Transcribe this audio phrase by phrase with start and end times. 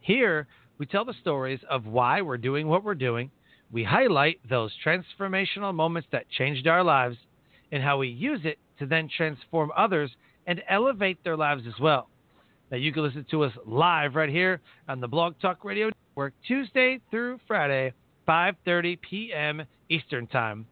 [0.00, 0.46] Here,
[0.78, 3.30] we tell the stories of why we're doing what we're doing.
[3.70, 7.16] We highlight those transformational moments that changed our lives
[7.70, 10.10] and how we use it to then transform others
[10.46, 12.08] and elevate their lives as well.
[12.70, 16.34] Now, you can listen to us live right here on the Blog Talk Radio Network
[16.46, 17.92] Tuesday through Friday,
[18.26, 19.62] 5:30 p.m.
[19.88, 20.66] Eastern Time.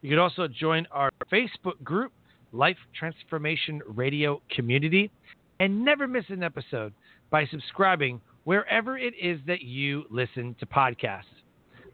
[0.00, 2.12] You can also join our Facebook group
[2.52, 5.10] Life Transformation Radio community
[5.58, 6.92] and never miss an episode
[7.30, 11.24] by subscribing wherever it is that you listen to podcasts.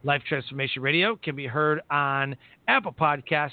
[0.02, 2.36] Life Transformation Radio can be heard on
[2.68, 3.50] Apple Podcasts,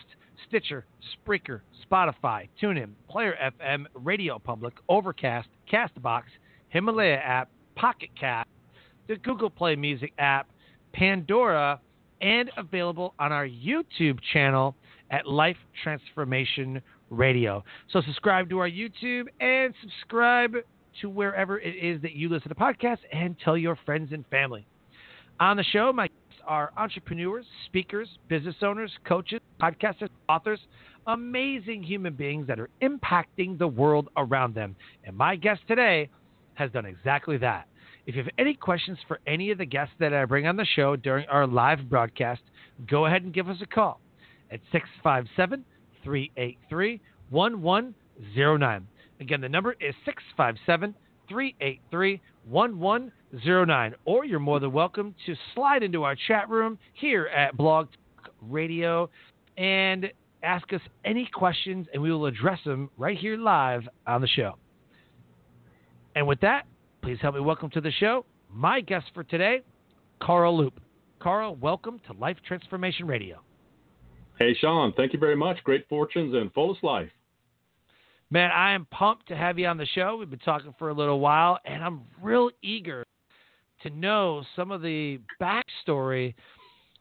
[0.48, 0.86] Stitcher,
[1.16, 6.24] Spreaker, Spotify, TuneIn, Player FM, Radio Public, Overcast, Castbox,
[6.70, 8.48] Himalaya app, Pocket Cast,
[9.08, 10.48] the Google Play Music app,
[10.94, 11.80] Pandora,
[12.22, 14.76] and available on our YouTube channel
[15.12, 17.64] at Life Transformation Radio.
[17.92, 20.56] So subscribe to our YouTube and subscribe
[21.02, 24.66] to wherever it is that you listen to podcasts and tell your friends and family.
[25.40, 30.60] On the show, my guests are entrepreneurs, speakers, business owners, coaches, podcasters, authors,
[31.08, 34.76] amazing human beings that are impacting the world around them.
[35.04, 36.10] And my guest today
[36.56, 37.68] has done exactly that.
[38.06, 40.66] If you have any questions for any of the guests that I bring on the
[40.66, 42.42] show during our live broadcast,
[42.88, 44.02] go ahead and give us a call
[44.52, 45.64] at 657
[46.04, 48.88] 383 1109.
[49.24, 50.94] Again, the number is 657
[51.30, 53.96] 383 1109.
[54.04, 57.88] Or you're more than welcome to slide into our chat room here at Blog
[58.22, 59.10] Talk Radio
[59.58, 60.12] and
[60.44, 64.58] ask us any questions, and we will address them right here live on the show.
[66.18, 66.64] And with that,
[67.02, 69.62] please help me welcome to the show my guest for today,
[70.22, 70.82] Carl Loop.
[71.22, 73.40] Carl, welcome to Life Transformation Radio.
[74.38, 75.64] Hey, Sean, thank you very much.
[75.64, 77.10] Great fortunes and fullest life.
[78.34, 80.16] Man, I am pumped to have you on the show.
[80.18, 83.06] We've been talking for a little while, and I'm real eager
[83.84, 86.34] to know some of the backstory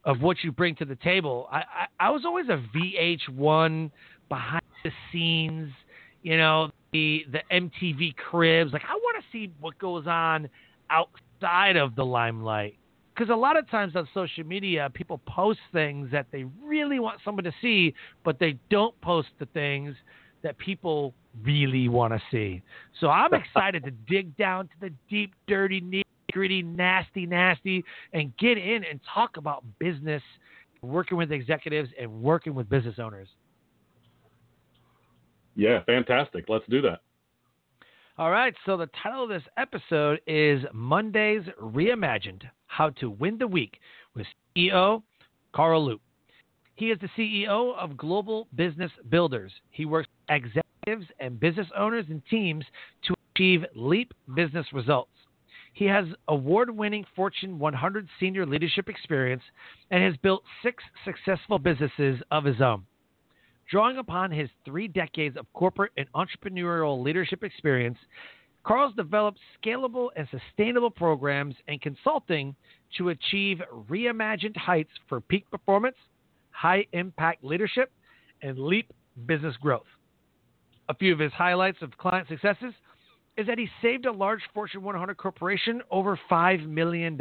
[0.05, 1.49] of what you bring to the table.
[1.51, 3.91] I, I, I was always a VH1
[4.29, 5.71] behind the scenes,
[6.23, 8.75] you know, the the MTV cribs.
[8.75, 10.51] Like I want to see what goes on
[10.91, 12.77] outside of the limelight
[13.15, 17.21] because a lot of times on social media, people post things that they really want
[17.25, 19.95] someone to see, but they don't post the things
[20.43, 22.63] that people really want to see.
[23.01, 28.37] So I'm excited to dig down to the deep, dirty, nitty gritty, nasty, nasty, and
[28.39, 30.23] get in and talk about business,
[30.81, 33.29] working with executives, and working with business owners.
[35.55, 36.47] Yeah, fantastic.
[36.49, 37.01] Let's do that.
[38.19, 43.47] All right, so the title of this episode is Mondays Reimagined How to Win the
[43.47, 43.79] Week
[44.15, 44.27] with
[44.57, 45.03] CEO
[45.55, 46.01] Carl Loop.
[46.75, 49.53] He is the CEO of Global Business Builders.
[49.71, 52.65] He works executives and business owners and teams
[53.07, 55.11] to achieve leap business results.
[55.75, 59.43] He has award winning Fortune 100 senior leadership experience
[59.91, 62.85] and has built six successful businesses of his own.
[63.71, 67.97] Drawing upon his three decades of corporate and entrepreneurial leadership experience,
[68.65, 72.55] Carl's developed scalable and sustainable programs and consulting
[72.99, 75.97] to achieve reimagined heights for peak performance,
[76.51, 77.91] high impact leadership,
[78.43, 78.93] and leap
[79.27, 79.87] business growth.
[80.93, 82.75] A few of his highlights of client successes
[83.39, 87.19] is that he saved a large Fortune 100 corporation over $5 million.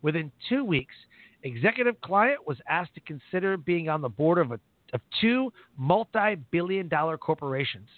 [0.00, 0.94] Within two weeks,
[1.42, 4.60] executive client was asked to consider being on the board of a
[4.94, 7.88] of two multi billion dollar corporations.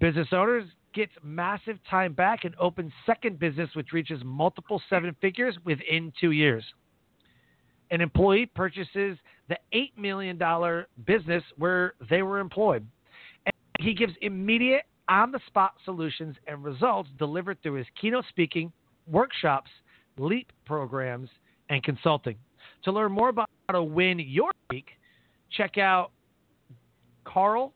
[0.00, 0.64] Business owners
[0.94, 6.32] get massive time back and open second business, which reaches multiple seven figures within two
[6.32, 6.64] years.
[7.92, 9.16] An employee purchases
[9.48, 10.36] the $8 million
[11.06, 12.84] business where they were employed.
[13.82, 18.72] He gives immediate on the spot solutions and results delivered through his keynote speaking,
[19.08, 19.70] workshops,
[20.18, 21.28] LEAP programs,
[21.68, 22.36] and consulting.
[22.84, 24.86] To learn more about how to win your week,
[25.50, 26.12] check out
[27.26, 27.72] carlloop.com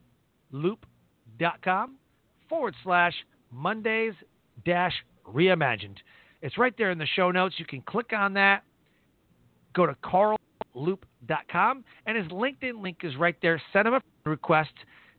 [2.48, 3.14] forward slash
[3.50, 4.14] Mondays
[4.64, 4.94] dash
[5.26, 5.96] reimagined.
[6.40, 7.56] It's right there in the show notes.
[7.58, 8.62] You can click on that,
[9.74, 13.60] go to carlloop.com, and his LinkedIn link is right there.
[13.72, 14.70] Send him a request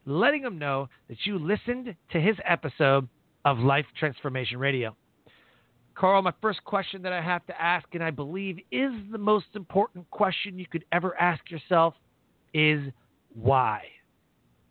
[0.07, 3.07] letting him know that you listened to his episode
[3.45, 4.95] of Life Transformation Radio.
[5.95, 9.47] Carl, my first question that I have to ask, and I believe is the most
[9.55, 11.93] important question you could ever ask yourself,
[12.53, 12.81] is
[13.33, 13.81] why?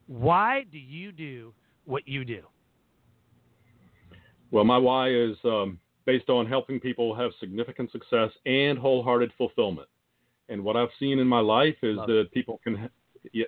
[0.06, 1.52] Why do you do
[1.84, 2.42] what you do?
[4.50, 9.88] Well, my why is um, based on helping people have significant success and wholehearted fulfillment.
[10.48, 12.32] And what I've seen in my life is Love that it.
[12.32, 12.88] people can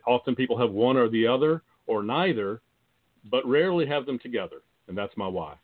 [0.07, 2.61] often people have one or the other or neither,
[3.31, 5.55] but rarely have them together, and that's my why.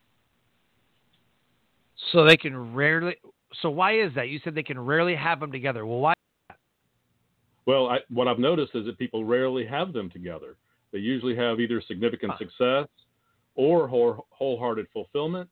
[2.11, 3.15] So they can rarely.
[3.61, 4.27] So why is that?
[4.27, 5.85] You said they can rarely have them together.
[5.85, 6.13] Well, why?
[7.65, 10.57] Well, I, what I've noticed is that people rarely have them together.
[10.91, 12.87] They usually have either significant success
[13.55, 15.49] or whole, wholehearted fulfillment,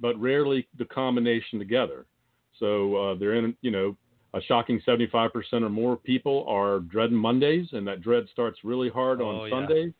[0.00, 2.06] but rarely the combination together.
[2.58, 3.96] So uh, they're in, you know,
[4.34, 9.20] a shocking 75% or more people are dreading Mondays, and that dread starts really hard
[9.20, 9.92] on oh, Sundays,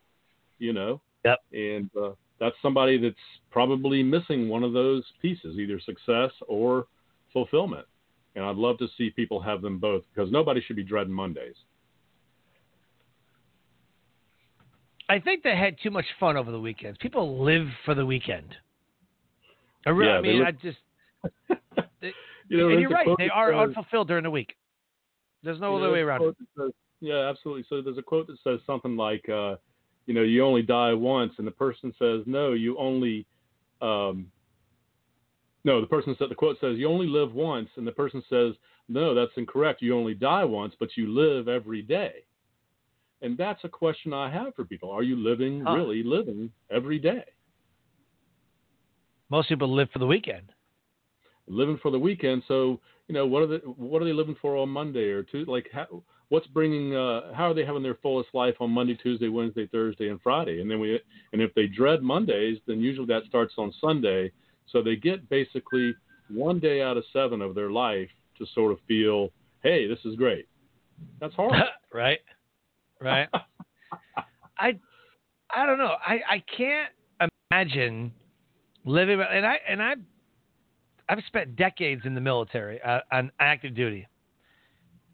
[0.59, 1.01] you know.
[1.25, 1.39] Yep.
[1.53, 3.15] And uh, that's somebody that's
[3.51, 6.87] probably missing one of those pieces, either success or
[7.33, 7.85] fulfillment.
[8.35, 11.55] And I'd love to see people have them both because nobody should be dreading Mondays.
[15.09, 16.97] I think they had too much fun over the weekends.
[17.01, 18.55] People live for the weekend.
[19.85, 20.77] I, really, yeah, I mean, look, I just.
[21.99, 22.13] They,
[22.49, 23.07] you know, and you're right.
[23.17, 24.55] They are says, unfulfilled during the week.
[25.43, 26.35] There's no other way around it.
[26.57, 27.65] Says, yeah, absolutely.
[27.69, 29.55] So there's a quote that says something like, uh,
[30.05, 33.25] you know, you only die once, and the person says, no, you only.
[33.81, 34.27] Um,
[35.63, 38.53] no, the person said the quote says you only live once, and the person says,
[38.89, 39.81] no, that's incorrect.
[39.81, 42.23] You only die once, but you live every day.
[43.21, 44.91] And that's a question I have for people.
[44.91, 45.73] Are you living, huh.
[45.73, 47.25] really living every day?
[49.29, 50.53] Most people live for the weekend.
[51.47, 52.43] Living for the weekend.
[52.47, 55.51] So, you know, what are they, what are they living for on Monday or Tuesday?
[55.51, 59.29] Like, how, what's bringing, uh, how are they having their fullest life on Monday, Tuesday,
[59.29, 60.61] Wednesday, Thursday, and Friday?
[60.61, 60.99] And then we,
[61.33, 64.31] and if they dread Mondays, then usually that starts on Sunday.
[64.71, 65.95] So they get basically
[66.29, 69.29] one day out of seven of their life to sort of feel,
[69.63, 70.47] hey, this is great.
[71.19, 71.53] That's hard.
[71.93, 72.19] right
[73.01, 73.27] right?
[74.59, 74.77] I
[75.49, 75.95] I don't know.
[76.05, 76.91] I I can't
[77.51, 78.11] imagine
[78.85, 79.95] living and I and I
[81.09, 84.07] I've spent decades in the military uh, on active duty.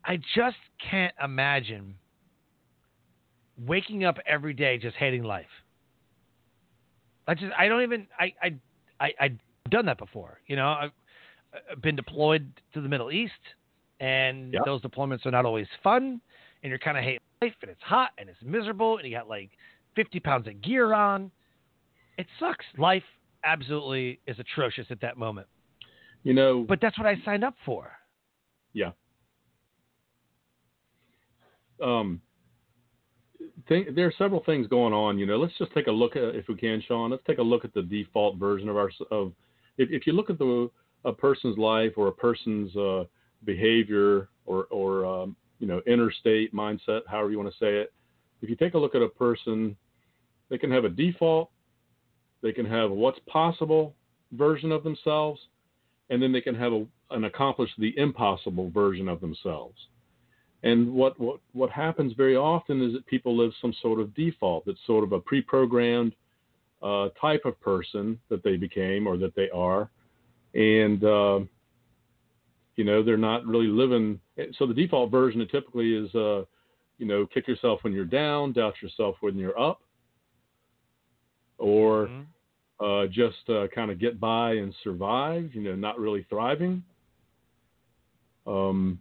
[0.05, 0.57] I just
[0.89, 1.95] can't imagine
[3.57, 5.45] waking up every day just hating life.
[7.27, 8.55] I just I don't even I I
[8.99, 9.37] I I've
[9.69, 10.39] done that before.
[10.47, 10.91] You know, I've,
[11.71, 13.31] I've been deployed to the Middle East,
[13.99, 14.63] and yep.
[14.65, 16.19] those deployments are not always fun,
[16.63, 19.27] and you're kind of hating life and it's hot and it's miserable and you got
[19.27, 19.51] like
[19.95, 21.31] 50 pounds of gear on.
[22.17, 22.65] It sucks.
[22.77, 23.03] Life
[23.43, 25.47] absolutely is atrocious at that moment.
[26.23, 27.91] You know, but that's what I signed up for.
[28.73, 28.91] Yeah.
[31.81, 32.21] Um,
[33.67, 35.17] think, there are several things going on.
[35.19, 37.11] You know, let's just take a look at, if we can, Sean.
[37.11, 39.33] Let's take a look at the default version of our of.
[39.77, 40.69] If, if you look at the
[41.05, 43.03] a person's life or a person's uh,
[43.45, 47.93] behavior or or um, you know, interstate mindset, however you want to say it.
[48.41, 49.77] If you take a look at a person,
[50.49, 51.49] they can have a default,
[52.41, 53.95] they can have what's possible
[54.33, 55.39] version of themselves,
[56.13, 59.75] and then they can have a, an accomplish the impossible version of themselves.
[60.61, 64.63] And what, what, what happens very often is that people live some sort of default
[64.67, 66.13] that's sort of a pre programmed
[66.83, 69.89] uh, type of person that they became or that they are.
[70.53, 71.39] And uh,
[72.75, 74.19] you know, they're not really living.
[74.59, 76.43] So the default version typically is, uh,
[76.99, 79.81] you know, kick yourself when you're down, doubt yourself when you're up,
[81.57, 82.21] or mm-hmm.
[82.79, 85.51] Uh, just uh, kind of get by and survive.
[85.53, 86.83] You know, not really thriving.
[88.45, 88.99] Um,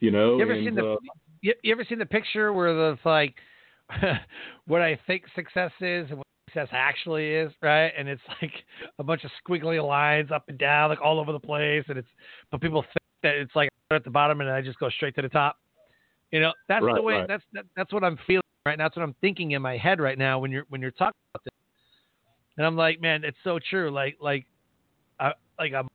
[0.00, 0.96] you know, you ever and, seen the uh,
[1.42, 3.34] you, you ever seen the picture where the like
[4.66, 7.92] what I think success is and what success actually is, right?
[7.96, 8.52] And it's like
[8.98, 11.84] a bunch of squiggly lines up and down, like all over the place.
[11.88, 12.08] And it's,
[12.50, 15.22] but people think that it's like at the bottom and I just go straight to
[15.22, 15.56] the top.
[16.30, 17.28] You know, that's right, the way, right.
[17.28, 18.86] that's, that, that's what I'm feeling right now.
[18.86, 21.44] That's what I'm thinking in my head right now when you're, when you're talking about
[21.44, 21.53] this.
[22.56, 23.90] And I'm like, man, it's so true.
[23.90, 24.46] Like, like,
[25.18, 25.88] I, like I'm,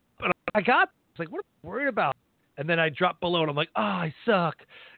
[0.54, 2.16] I got, it's like, what am I worried about?
[2.58, 4.56] And then I drop below and I'm like, oh, I suck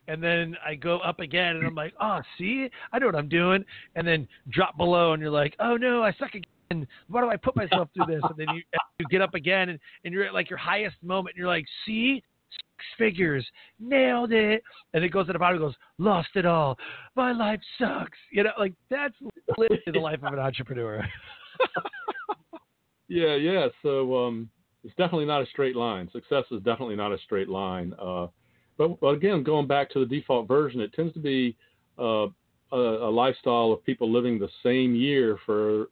[0.08, 3.30] and then I go up again, and I'm like, oh, see, I know what I'm
[3.30, 3.64] doing,
[3.96, 6.88] and then drop below, and you're like, oh no, I suck again.
[7.08, 8.22] Why do I put myself through this?
[8.24, 8.62] And then you
[9.00, 11.36] you get up again, and, and you're at like your highest moment.
[11.36, 13.46] And you're like, see, six figures,
[13.80, 14.64] nailed it.
[14.94, 16.78] And it goes to the bottom, goes, lost it all.
[17.16, 18.18] My life sucks.
[18.32, 19.16] You know, like that's
[19.58, 21.06] literally the life of an entrepreneur.
[23.08, 23.68] yeah, yeah.
[23.82, 24.50] So um,
[24.84, 26.10] it's definitely not a straight line.
[26.12, 27.94] Success is definitely not a straight line.
[28.02, 28.28] Uh,
[28.78, 31.56] but, but again, going back to the default version, it tends to be
[32.00, 32.28] uh,
[32.72, 35.88] a, a, lifestyle of people living the same year for,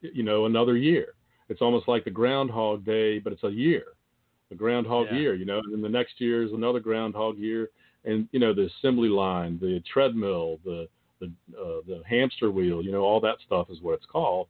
[0.00, 1.14] you know, another year.
[1.48, 3.84] It's almost like the Groundhog Day, but it's a year,
[4.52, 5.18] a Groundhog yeah.
[5.18, 7.70] year, you know, and then the next year is another Groundhog year.
[8.04, 10.88] And, you know, the assembly line, the treadmill, the,
[11.20, 11.26] the,
[11.58, 14.46] uh, the hamster wheel, you know, all that stuff is what it's called.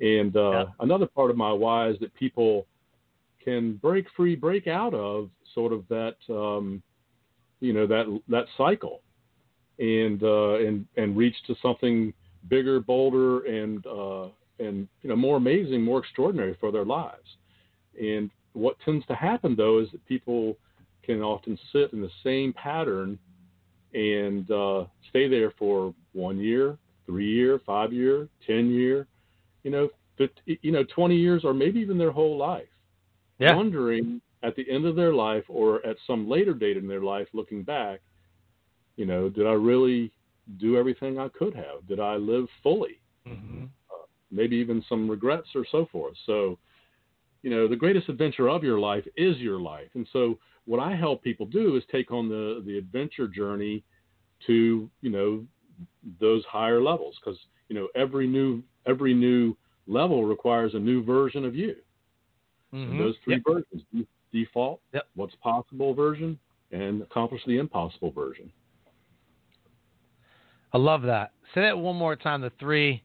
[0.00, 0.64] And uh, yeah.
[0.80, 2.66] another part of my why is that people
[3.44, 6.82] can break free, break out of sort of that, um,
[7.60, 9.00] you know, that that cycle,
[9.78, 12.12] and uh, and and reach to something
[12.48, 17.36] bigger, bolder, and uh, and you know more amazing, more extraordinary for their lives.
[18.00, 20.56] And what tends to happen though is that people
[21.02, 23.18] can often sit in the same pattern
[23.94, 29.06] and uh, stay there for one year, three year, five year, ten year,
[29.62, 29.88] you know,
[30.18, 32.68] 50, you know, 20 years, or maybe even their whole life,
[33.38, 33.54] yeah.
[33.54, 37.28] wondering at the end of their life or at some later date in their life,
[37.32, 38.00] looking back,
[38.96, 40.12] you know, did I really
[40.58, 41.86] do everything I could have?
[41.88, 43.00] Did I live fully?
[43.26, 43.64] Mm-hmm.
[43.64, 46.16] Uh, maybe even some regrets or so forth.
[46.26, 46.58] So,
[47.42, 49.88] you know, the greatest adventure of your life is your life.
[49.94, 53.82] And so, what I help people do is take on the the adventure journey
[54.46, 55.44] to, you know,
[56.20, 57.38] those higher levels because
[57.68, 61.76] you know every new every new level requires a new version of you.
[62.72, 62.98] Mm-hmm.
[62.98, 63.42] those three yep.
[63.46, 65.04] versions: default, yep.
[65.14, 66.38] what's possible version,
[66.70, 68.50] and accomplish the impossible version.
[70.72, 71.32] I love that.
[71.54, 72.40] Say that one more time.
[72.40, 73.02] The three.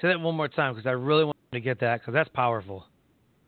[0.00, 2.86] Say that one more time because I really want to get that because that's powerful.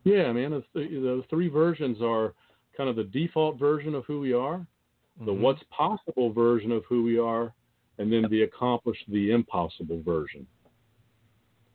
[0.03, 0.51] Yeah, man.
[0.51, 2.33] The, the, three versions are
[2.75, 5.25] kind of the default version of who we are, mm-hmm.
[5.25, 7.53] the what's possible version of who we are,
[7.97, 10.45] and then the accomplish the impossible version.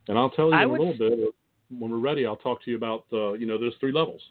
[0.07, 1.29] And I'll tell you I would, a little bit
[1.77, 2.25] when we're ready.
[2.25, 4.21] I'll talk to you about uh, you know those three levels.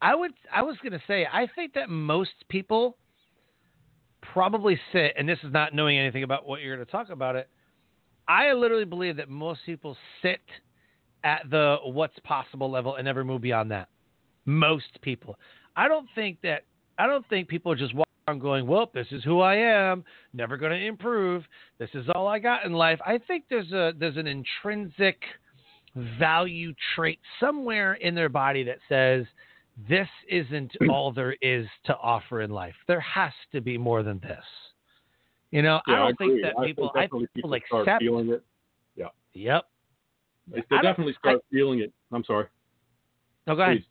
[0.00, 0.32] I would.
[0.54, 1.26] I was going to say.
[1.30, 2.96] I think that most people
[4.22, 7.36] probably sit, and this is not knowing anything about what you're going to talk about
[7.36, 7.48] it.
[8.28, 10.40] I literally believe that most people sit
[11.24, 13.88] at the what's possible level and never move beyond that.
[14.44, 15.38] Most people.
[15.76, 16.64] I don't think that.
[16.98, 20.56] I don't think people just walk I'm going, well, this is who I am, never
[20.56, 21.44] going to improve.
[21.78, 22.98] This is all I got in life.
[23.06, 25.20] I think there's a there's an intrinsic
[26.18, 29.26] value trait somewhere in their body that says
[29.88, 32.74] this isn't all there is to offer in life.
[32.88, 34.44] There has to be more than this.
[35.52, 38.30] You know, yeah, I don't I think that people I think people, people accept feeling
[38.30, 38.42] it.
[38.96, 39.06] Yeah.
[39.34, 39.64] Yep.
[40.52, 41.92] They, they definitely start I, feeling it.
[42.12, 42.46] I'm sorry.
[43.46, 43.76] No, go ahead.
[43.78, 43.86] Please.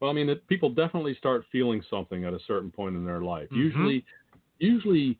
[0.00, 3.22] Well, I mean, it, people definitely start feeling something at a certain point in their
[3.22, 3.44] life.
[3.46, 3.56] Mm-hmm.
[3.56, 4.04] Usually,
[4.58, 5.18] usually,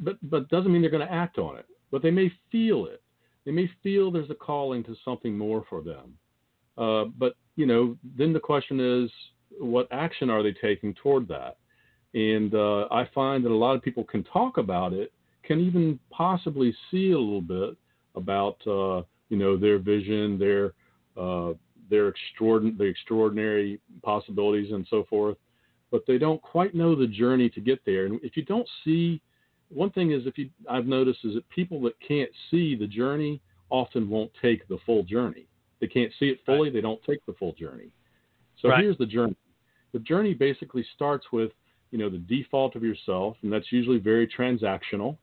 [0.00, 1.66] but but doesn't mean they're going to act on it.
[1.90, 3.02] But they may feel it.
[3.44, 6.18] They may feel there's a calling to something more for them.
[6.76, 9.10] Uh, but you know, then the question is,
[9.58, 11.56] what action are they taking toward that?
[12.14, 15.12] And uh, I find that a lot of people can talk about it,
[15.44, 17.76] can even possibly see a little bit
[18.14, 20.72] about uh, you know their vision, their
[21.16, 21.52] uh,
[21.90, 25.36] their extraordinary, the extraordinary possibilities and so forth,
[25.90, 28.06] but they don't quite know the journey to get there.
[28.06, 29.20] And if you don't see,
[29.68, 33.40] one thing is if you I've noticed is that people that can't see the journey
[33.70, 35.46] often won't take the full journey.
[35.80, 36.72] They can't see it fully, right.
[36.72, 37.90] they don't take the full journey.
[38.60, 38.82] So right.
[38.82, 39.36] here's the journey.
[39.92, 41.52] The journey basically starts with,
[41.90, 45.16] you know, the default of yourself, and that's usually very transactional.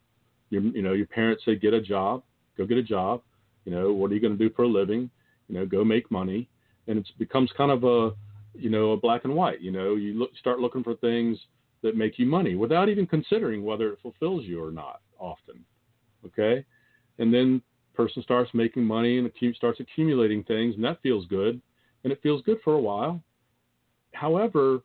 [0.49, 2.23] Your, you know, your parents say, get a job,
[2.57, 3.21] go get a job.
[3.65, 5.09] You know, what are you going to do for a living?
[5.47, 6.49] You know, go make money
[6.87, 8.11] and it becomes kind of a
[8.53, 9.61] you know a black and white.
[9.61, 11.37] You know, you look, start looking for things
[11.81, 15.01] that make you money without even considering whether it fulfills you or not.
[15.19, 15.63] Often,
[16.25, 16.65] okay,
[17.19, 17.61] and then
[17.93, 21.61] person starts making money and starts accumulating things, and that feels good,
[22.03, 23.21] and it feels good for a while.
[24.13, 24.81] However,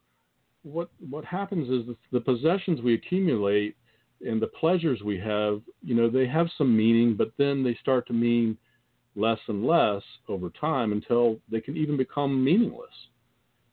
[0.62, 3.76] what what happens is the, the possessions we accumulate
[4.20, 8.06] and the pleasures we have, you know, they have some meaning, but then they start
[8.08, 8.56] to mean
[9.18, 12.88] less and less over time until they can even become meaningless.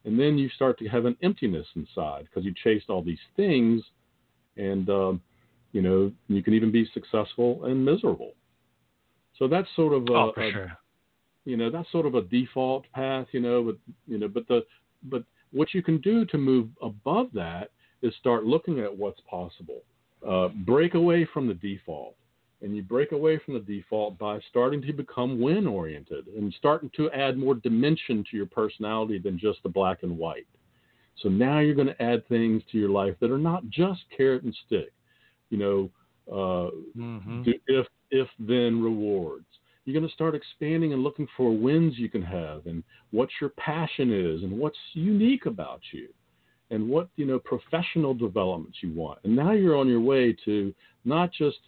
[0.03, 3.81] And then you start to have an emptiness inside because you chased all these things,
[4.57, 5.21] and um,
[5.71, 8.33] you know you can even be successful and miserable.
[9.39, 10.71] So that's sort of a, oh, a, sure.
[11.45, 13.63] you know that's sort of a default path, you know.
[13.63, 14.63] But you know, but the
[15.03, 17.71] but what you can do to move above that
[18.01, 19.81] is start looking at what's possible.
[20.27, 22.15] Uh, break away from the default
[22.65, 26.89] and you break away from the default by starting to become win oriented and starting
[26.95, 30.47] to add more dimension to your personality than just the black and white.
[31.21, 34.43] So now you're going to add things to your life that are not just carrot
[34.43, 34.91] and stick,
[35.51, 35.91] you know,
[36.27, 37.43] uh, mm-hmm.
[37.67, 39.45] if if then rewards.
[39.85, 43.51] You're going to start expanding and looking for wins you can have and what your
[43.51, 46.07] passion is and what's unique about you
[46.71, 49.19] and what you know professional developments you want.
[49.23, 50.73] And now you're on your way to
[51.05, 51.59] not just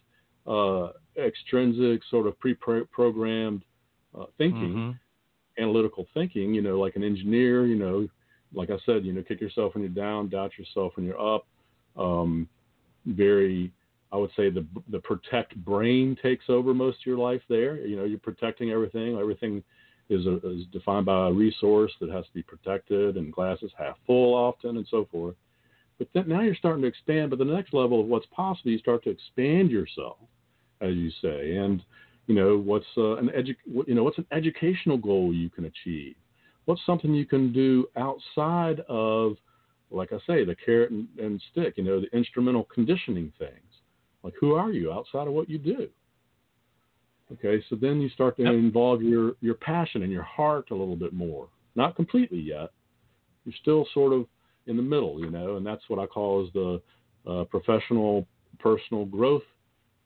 [0.48, 3.62] uh, extrinsic sort of pre-programmed
[4.18, 5.62] uh, thinking, mm-hmm.
[5.62, 6.54] analytical thinking.
[6.54, 7.66] You know, like an engineer.
[7.66, 8.08] You know,
[8.54, 11.46] like I said, you know, kick yourself when you're down, doubt yourself when you're up.
[11.96, 12.48] Um,
[13.06, 13.72] very,
[14.12, 17.42] I would say the the protect brain takes over most of your life.
[17.48, 19.18] There, you know, you're protecting everything.
[19.18, 19.62] Everything
[20.08, 23.70] is a, is defined by a resource that has to be protected, and glass is
[23.78, 25.36] half full often, and so forth.
[25.98, 27.30] But then now you're starting to expand.
[27.30, 30.18] But the next level of what's possible, you start to expand yourself
[30.80, 31.82] as you say, and
[32.26, 36.14] you know what's uh, an edu- you know what's an educational goal you can achieve.
[36.66, 39.36] What's something you can do outside of,
[39.90, 41.74] like I say, the carrot and, and stick.
[41.78, 43.52] You know, the instrumental conditioning things.
[44.22, 45.88] Like who are you outside of what you do?
[47.32, 48.52] Okay, so then you start to yep.
[48.52, 51.48] involve your your passion and your heart a little bit more.
[51.74, 52.70] Not completely yet.
[53.44, 54.26] You're still sort of
[54.66, 56.82] in the middle, you know, and that's what I call as the
[57.30, 58.26] uh, professional
[58.58, 59.42] personal growth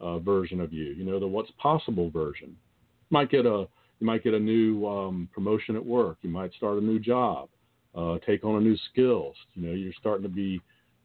[0.02, 0.86] uh, version of you.
[0.86, 2.48] You know, the what's possible version.
[2.48, 3.66] You might get a
[4.00, 6.18] you might get a new um, promotion at work.
[6.22, 7.48] You might start a new job,
[7.94, 9.36] uh, take on a new skills.
[9.54, 10.60] You know, you're starting to be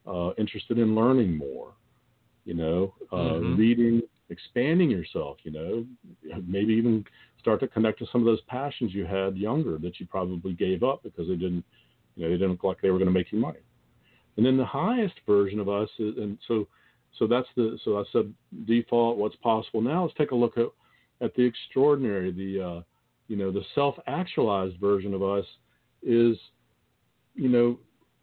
[0.08, 1.74] uh, interested in learning more.
[2.46, 3.56] You know, uh, mm-hmm.
[3.56, 5.38] reading, expanding yourself.
[5.44, 5.86] You know,
[6.48, 7.06] maybe even
[7.40, 10.82] start to connect to some of those passions you had younger that you probably gave
[10.82, 11.64] up because they didn't,
[12.16, 13.60] you know, they didn't look like they were going to make you money.
[14.38, 16.68] And then the highest version of us is, and so
[17.18, 18.34] so that's the so I said
[18.66, 19.82] default, what's possible.
[19.82, 20.68] Now let's take a look at
[21.20, 22.82] at the extraordinary, the uh,
[23.28, 25.46] you know the self-actualized version of us
[26.04, 26.38] is
[27.36, 27.80] you know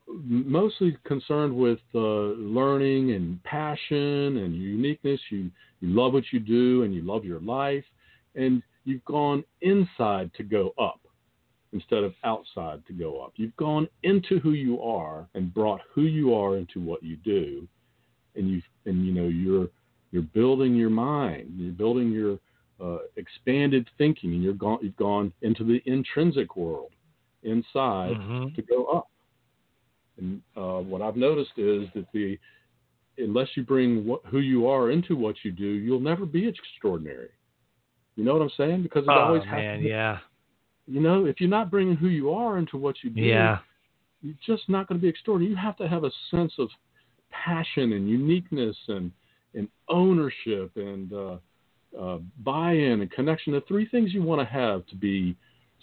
[0.06, 5.20] mostly concerned with uh, learning and passion and uniqueness.
[5.30, 7.84] You you love what you do and you love your life,
[8.34, 11.00] and you've gone inside to go up
[11.72, 13.32] instead of outside to go up.
[13.34, 17.66] You've gone into who you are and brought who you are into what you do,
[18.36, 19.68] and you and you know you're
[20.10, 22.38] you're building your mind, you're building your
[22.82, 26.92] uh, expanded thinking, and you're gone you've gone into the intrinsic world
[27.42, 28.54] inside mm-hmm.
[28.54, 29.08] to go up.
[30.18, 32.38] And uh, what I've noticed is that the
[33.18, 37.30] unless you bring what, who you are into what you do, you'll never be extraordinary.
[38.16, 38.82] You know what I'm saying?
[38.82, 40.18] Because it oh, always man, to, yeah.
[40.86, 43.58] You know, if you're not bringing who you are into what you do, yeah.
[44.22, 45.50] you're just not going to be extraordinary.
[45.50, 46.68] You have to have a sense of
[47.44, 49.10] passion and uniqueness and
[49.54, 51.36] and ownership and uh,
[52.00, 53.52] uh, buy-in and connection.
[53.52, 55.36] The three things you want to have to be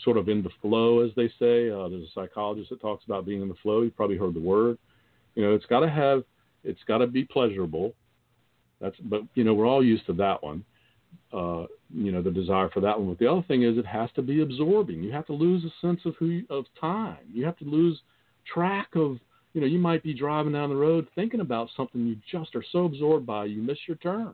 [0.03, 1.69] sort of in the flow, as they say.
[1.69, 3.81] Uh, there's a psychologist that talks about being in the flow.
[3.81, 4.77] You've probably heard the word.
[5.35, 6.23] You know, it's got to have,
[6.63, 7.93] it's got to be pleasurable.
[8.81, 10.65] That's, but you know, we're all used to that one.
[11.31, 13.09] Uh, you know, the desire for that one.
[13.09, 15.03] But the other thing is, it has to be absorbing.
[15.03, 17.19] You have to lose a sense of who, of time.
[17.31, 18.01] You have to lose
[18.53, 19.17] track of
[19.53, 22.63] you know, you might be driving down the road thinking about something you just are
[22.71, 24.33] so absorbed by you miss your turn.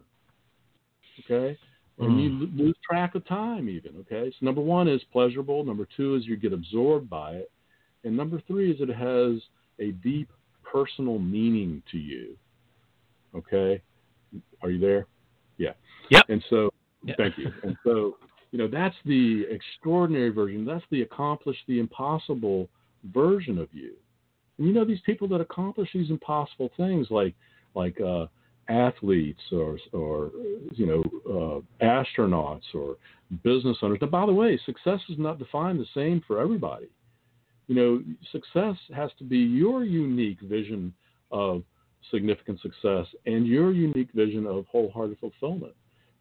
[1.26, 1.58] Okay?
[2.00, 2.22] And mm.
[2.22, 4.32] you lose track of time even, okay?
[4.40, 7.52] So number 1 is pleasurable, number 2 is you get absorbed by it,
[8.04, 9.42] and number 3 is it has
[9.80, 10.30] a deep
[10.64, 12.38] personal meaning to you.
[13.36, 13.82] Okay?
[14.62, 15.08] Are you there?
[15.58, 15.74] Yeah.
[16.12, 16.26] Yep.
[16.30, 16.72] And so
[17.18, 17.52] thank you.
[17.64, 18.18] And so,
[18.52, 20.66] you know, that's the extraordinary version.
[20.66, 22.70] That's the accomplish the impossible
[23.12, 23.94] version of you.
[24.58, 27.36] And you know these people that accomplish these impossible things, like
[27.76, 28.28] like uh,
[28.70, 30.32] athletes or or
[30.74, 32.98] you know uh, astronauts or
[33.44, 34.00] business owners.
[34.02, 36.88] Now, by the way, success is not defined the same for everybody.
[37.68, 40.94] You know, success has to be your unique vision
[41.32, 41.64] of
[42.12, 45.74] significant success and your unique vision of wholehearted fulfillment.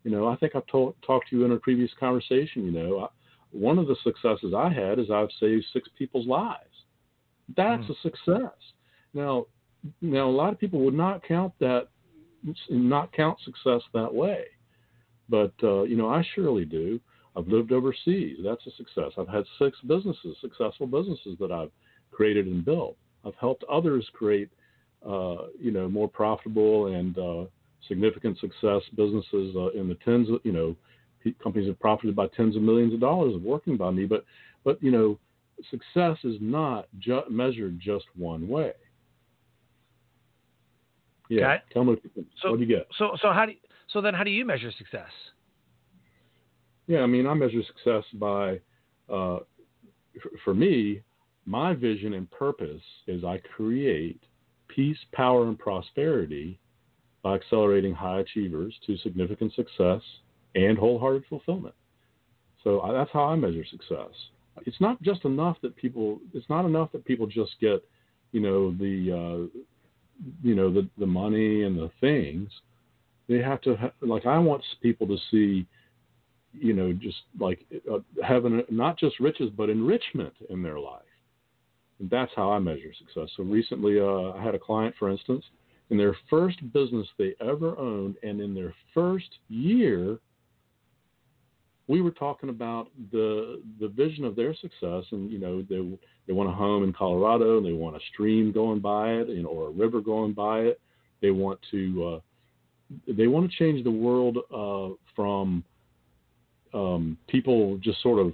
[0.03, 2.65] You know, I think I've talked to you in a previous conversation.
[2.65, 3.07] You know, I,
[3.53, 6.76] one of the successes I had is I've saved six people's lives.
[7.57, 7.91] That's mm.
[7.91, 8.57] a success.
[9.15, 9.47] Now,
[10.01, 11.89] now a lot of people would not count that,
[12.69, 14.45] not count success that way,
[15.29, 17.01] but uh, you know I surely do.
[17.37, 18.39] I've lived overseas.
[18.43, 19.13] That's a success.
[19.19, 21.71] I've had six businesses, successful businesses that I've
[22.11, 22.97] created and built.
[23.27, 24.49] I've helped others create,
[25.07, 27.45] uh, you know, more profitable and uh,
[27.89, 30.77] significant success businesses uh, in the tens of, you know,
[31.43, 34.07] companies have profited by tens of millions of dollars of working by me.
[34.07, 34.25] But,
[34.65, 35.19] but you know,
[35.71, 38.73] success is not ju- measured just one way.
[41.29, 41.59] Yeah.
[41.73, 42.87] Tell me what, so, what do you get?
[42.99, 43.59] So, so how do you,
[43.93, 45.11] So then, how do you measure success?
[46.87, 48.61] Yeah, I mean, I measure success by,
[49.13, 49.39] uh,
[50.45, 51.03] for me,
[51.45, 54.21] my vision and purpose is I create
[54.69, 56.59] peace, power, and prosperity
[57.23, 60.01] by accelerating high achievers to significant success
[60.55, 61.75] and wholehearted fulfillment.
[62.63, 64.11] So I, that's how I measure success.
[64.65, 66.21] It's not just enough that people.
[66.33, 67.85] It's not enough that people just get,
[68.33, 69.61] you know, the, uh,
[70.43, 72.51] you know, the the money and the things.
[73.29, 74.27] They have to ha- like.
[74.27, 75.67] I want people to see,
[76.53, 81.03] you know, just like uh, having not just riches but enrichment in their life.
[81.99, 83.31] And that's how I measure success.
[83.37, 85.45] So recently, uh, I had a client, for instance,
[85.91, 90.19] in their first business they ever owned, and in their first year,
[91.89, 96.33] we were talking about the the vision of their success, and you know they they
[96.33, 99.69] want a home in Colorado, and they want a stream going by it, know, or
[99.69, 100.81] a river going by it.
[101.23, 102.21] They want to uh,
[103.09, 105.65] they want to change the world uh, from
[106.75, 108.33] um, people just sort of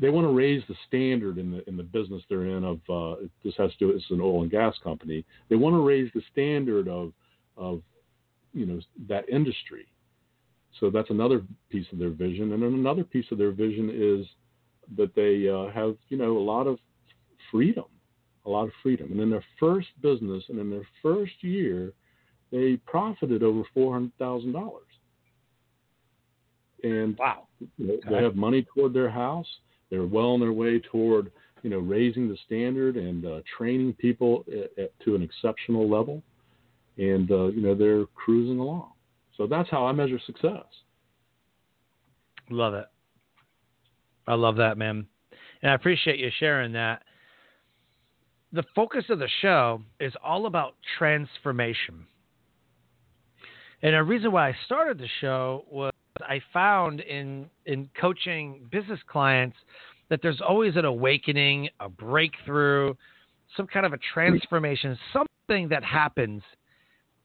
[0.00, 2.64] they want to raise the standard in the in the business they're in.
[2.64, 5.24] Of uh, this has to do it's an oil and gas company.
[5.48, 7.12] They want to raise the standard of
[7.56, 7.82] of
[8.54, 9.86] you know that industry.
[10.78, 14.26] So that's another piece of their vision, and then another piece of their vision is
[14.96, 16.78] that they uh, have you know a lot of
[17.50, 17.84] freedom,
[18.46, 19.10] a lot of freedom.
[19.10, 21.92] And in their first business and in their first year,
[22.52, 24.86] they profited over four hundred thousand dollars.
[26.82, 29.46] And wow, they have money toward their house
[29.90, 31.30] they're well on their way toward
[31.62, 36.22] you know raising the standard and uh, training people at, at, to an exceptional level,
[36.96, 38.92] and uh, you know they're cruising along.
[39.40, 40.66] So that's how I measure success.
[42.50, 42.84] Love it.
[44.26, 45.06] I love that, man,
[45.62, 47.04] and I appreciate you sharing that.
[48.52, 52.06] The focus of the show is all about transformation.
[53.80, 59.00] And a reason why I started the show was I found in in coaching business
[59.06, 59.56] clients
[60.10, 62.92] that there's always an awakening, a breakthrough,
[63.56, 66.42] some kind of a transformation, something that happens,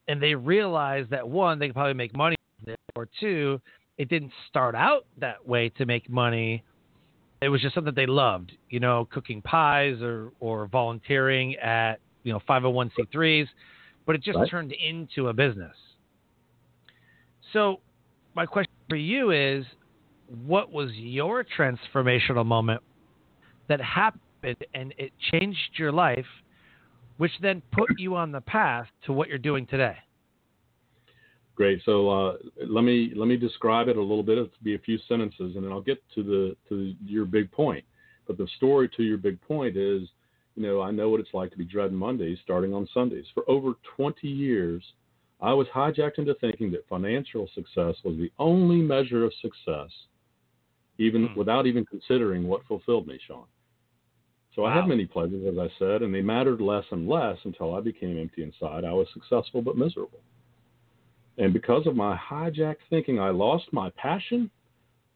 [0.08, 2.36] and they realized that one, they could probably make money,
[2.96, 3.60] or two,
[3.98, 6.64] it didn't start out that way to make money.
[7.42, 12.34] It was just something they loved, you know, cooking pies or or volunteering at you
[12.34, 13.48] know 501c3s,
[14.06, 14.50] but it just right.
[14.50, 15.76] turned into a business.
[17.54, 17.80] So,
[18.36, 19.66] my question for you is
[20.46, 22.82] what was your transformational moment
[23.68, 24.22] that happened
[24.74, 26.26] and it changed your life,
[27.18, 29.98] which then put you on the path to what you're doing today?
[31.56, 31.82] Great.
[31.86, 34.38] So uh, let me let me describe it a little bit.
[34.38, 37.86] It'll be a few sentences, and then I'll get to the to your big point.
[38.28, 40.02] But the story to your big point is,
[40.56, 43.26] you know, I know what it's like to be dreading Mondays starting on Sundays.
[43.34, 44.84] For over 20 years,
[45.42, 49.90] I was hijacked into thinking that financial success was the only measure of success,
[50.98, 51.40] even hmm.
[51.40, 53.46] without even considering what fulfilled me, Sean.
[54.56, 54.70] So wow.
[54.70, 57.82] I had many pleasures, as I said, and they mattered less and less until I
[57.82, 58.86] became empty inside.
[58.86, 60.22] I was successful but miserable.
[61.38, 64.50] And because of my hijacked thinking, I lost my passion,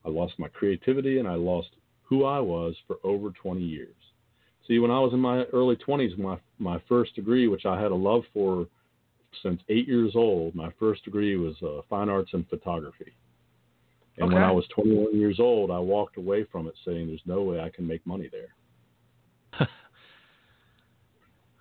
[0.05, 1.69] I lost my creativity, and I lost
[2.03, 3.95] who I was for over 20 years.
[4.67, 7.91] See, when I was in my early 20s, my my first degree, which I had
[7.91, 8.67] a love for
[9.41, 10.53] since eight years old.
[10.53, 13.13] My first degree was uh, fine arts and photography.
[14.17, 14.35] And okay.
[14.35, 17.59] when I was 21 years old, I walked away from it saying, "There's no way
[17.61, 18.53] I can make money there."
[19.59, 19.67] that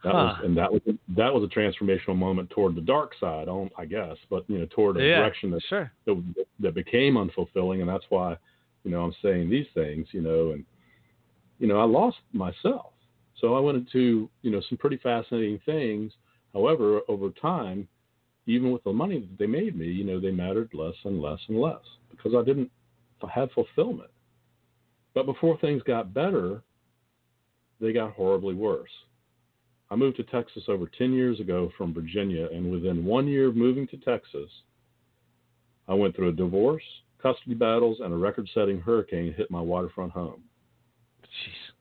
[0.02, 0.12] huh.
[0.12, 0.82] was, and that was
[1.16, 4.96] that was a transformational moment toward the dark side, I guess, but you know, toward
[4.96, 5.92] a yeah, direction that, sure.
[6.06, 6.22] that
[6.60, 8.36] that became unfulfilling, and that's why,
[8.84, 10.64] you know, I'm saying these things, you know, and
[11.58, 12.92] you know, I lost myself.
[13.40, 16.12] So I went into you know some pretty fascinating things
[16.54, 17.88] However, over time,
[18.46, 21.38] even with the money that they made me, you know, they mattered less and less
[21.48, 22.70] and less because I didn't
[23.32, 24.10] have fulfillment.
[25.14, 26.62] But before things got better,
[27.80, 28.90] they got horribly worse.
[29.90, 33.56] I moved to Texas over 10 years ago from Virginia, and within one year of
[33.56, 34.50] moving to Texas,
[35.88, 36.82] I went through a divorce,
[37.22, 40.42] custody battles, and a record setting hurricane hit my waterfront home.
[41.22, 41.74] Jeez.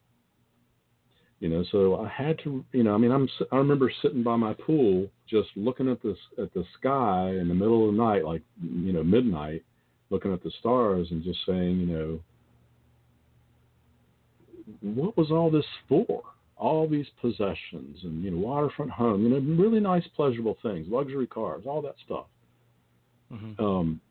[1.39, 4.37] You know, so I had to, you know, I mean, I'm, I remember sitting by
[4.37, 8.25] my pool, just looking at this, at the sky in the middle of the night,
[8.25, 9.63] like, you know, midnight,
[10.09, 12.19] looking at the stars and just saying, you know,
[14.81, 16.23] what was all this for?
[16.57, 21.27] All these possessions and, you know, waterfront home, you know, really nice, pleasurable things, luxury
[21.27, 22.25] cars, all that stuff.
[23.31, 23.63] Mm-hmm.
[23.63, 24.01] Um,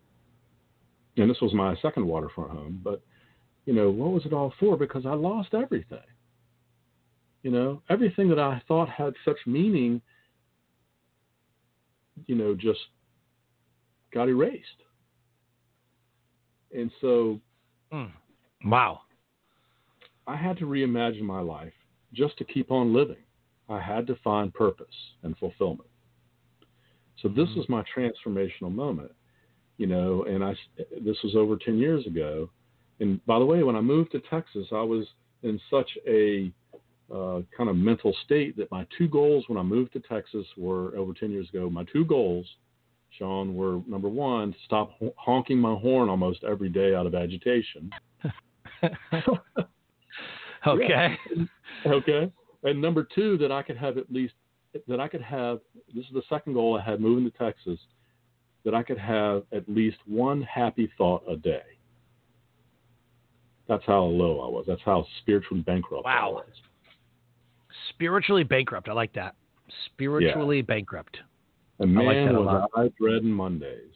[1.16, 3.02] and this was my second waterfront home, but,
[3.64, 4.76] you know, what was it all for?
[4.76, 5.98] Because I lost everything.
[7.42, 10.00] You know, everything that I thought had such meaning,
[12.26, 12.80] you know, just
[14.12, 14.66] got erased.
[16.72, 17.40] And so
[17.92, 18.10] Mm.
[18.64, 19.00] Wow.
[20.26, 21.72] I had to reimagine my life
[22.12, 23.16] just to keep on living.
[23.68, 24.86] I had to find purpose
[25.22, 25.88] and fulfillment.
[27.22, 29.12] So this was my transformational moment,
[29.78, 30.54] you know, and I
[31.02, 32.50] this was over 10 years ago.
[33.00, 35.06] And by the way, when I moved to Texas, I was
[35.42, 36.52] in such a
[37.12, 40.96] uh, kind of mental state that my two goals when I moved to Texas were
[40.96, 41.70] over 10 years ago.
[41.70, 42.46] My two goals,
[43.10, 47.90] Sean, were number one, stop honking my horn almost every day out of agitation.
[50.66, 51.16] okay.
[51.86, 52.32] Okay.
[52.64, 54.34] And number two, that I could have at least
[54.88, 55.60] that I could have.
[55.94, 57.78] This is the second goal I had moving to Texas.
[58.64, 61.62] That I could have at least one happy thought a day.
[63.68, 64.64] That's how low I was.
[64.66, 66.32] That's how spiritually bankrupt I Wow.
[66.32, 66.50] was.
[67.90, 68.88] Spiritually bankrupt.
[68.88, 69.34] I like that.
[69.86, 71.16] Spiritually bankrupt.
[71.78, 72.70] And I like man, that a was lot.
[72.74, 73.92] I dreading Mondays.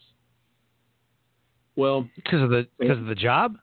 [1.76, 3.58] Well, Because of the because of the job.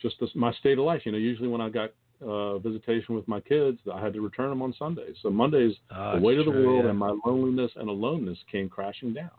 [0.00, 1.02] Just this, my state of life.
[1.04, 1.90] You know, usually when I got
[2.24, 5.16] uh, visitation with my kids, I had to return them on Sundays.
[5.22, 6.90] So Mondays, Oh, the weight of the world yeah.
[6.90, 9.30] and my loneliness and aloneness came crashing down.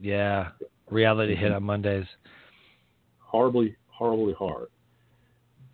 [0.00, 0.50] Yeah.
[0.90, 1.56] Reality hit Mm-hmm.
[1.56, 2.06] on Mondays.
[3.18, 4.68] horribly, horribly hard.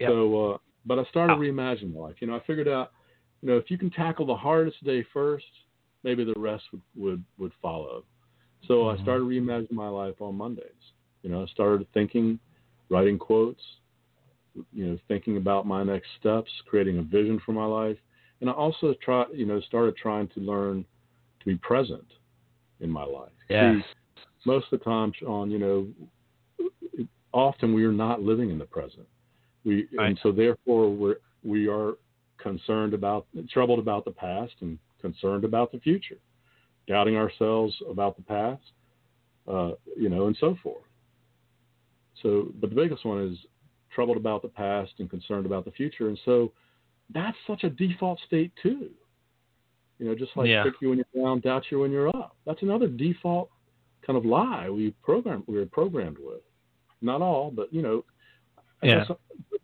[0.00, 0.08] Yep.
[0.10, 1.38] So, uh, but I started Oh.
[1.40, 2.16] reimagining life.
[2.20, 2.92] You know, I figured out,
[3.40, 5.44] you know, if you can tackle the hardest day first,
[6.02, 8.04] maybe the rest would would, would follow.
[8.66, 8.98] So Mhm.
[8.98, 10.92] I started reimagining my life on Mondays.
[11.22, 12.38] You know, I started thinking,
[12.88, 13.62] writing quotes,
[14.72, 17.96] you know, thinking about my next steps, creating a vision for my life,
[18.40, 20.84] and I also try, you know, started trying to learn
[21.40, 22.06] to be present
[22.80, 23.30] in my life.
[23.48, 23.74] Yes.
[24.16, 25.86] See, most of the time, Sean, you know,
[27.32, 29.06] often we are not living in the present.
[29.64, 30.08] We Right.
[30.08, 31.94] and so therefore we're we are
[32.38, 36.18] concerned about troubled about the past and concerned about the future,
[36.86, 38.62] doubting ourselves about the past,
[39.48, 40.84] uh, you know, and so forth.
[42.22, 43.38] So, but the biggest one is
[43.94, 46.52] troubled about the past and concerned about the future, and so
[47.14, 48.90] that's such a default state too.
[49.98, 50.62] You know, just like Yeah.
[50.62, 52.36] trick you when you're down, doubt you when you're up.
[52.44, 53.50] That's another default
[54.02, 56.42] kind of lie we program we were programmed with.
[57.02, 58.04] Not all, but you know,
[58.82, 59.06] Yeah.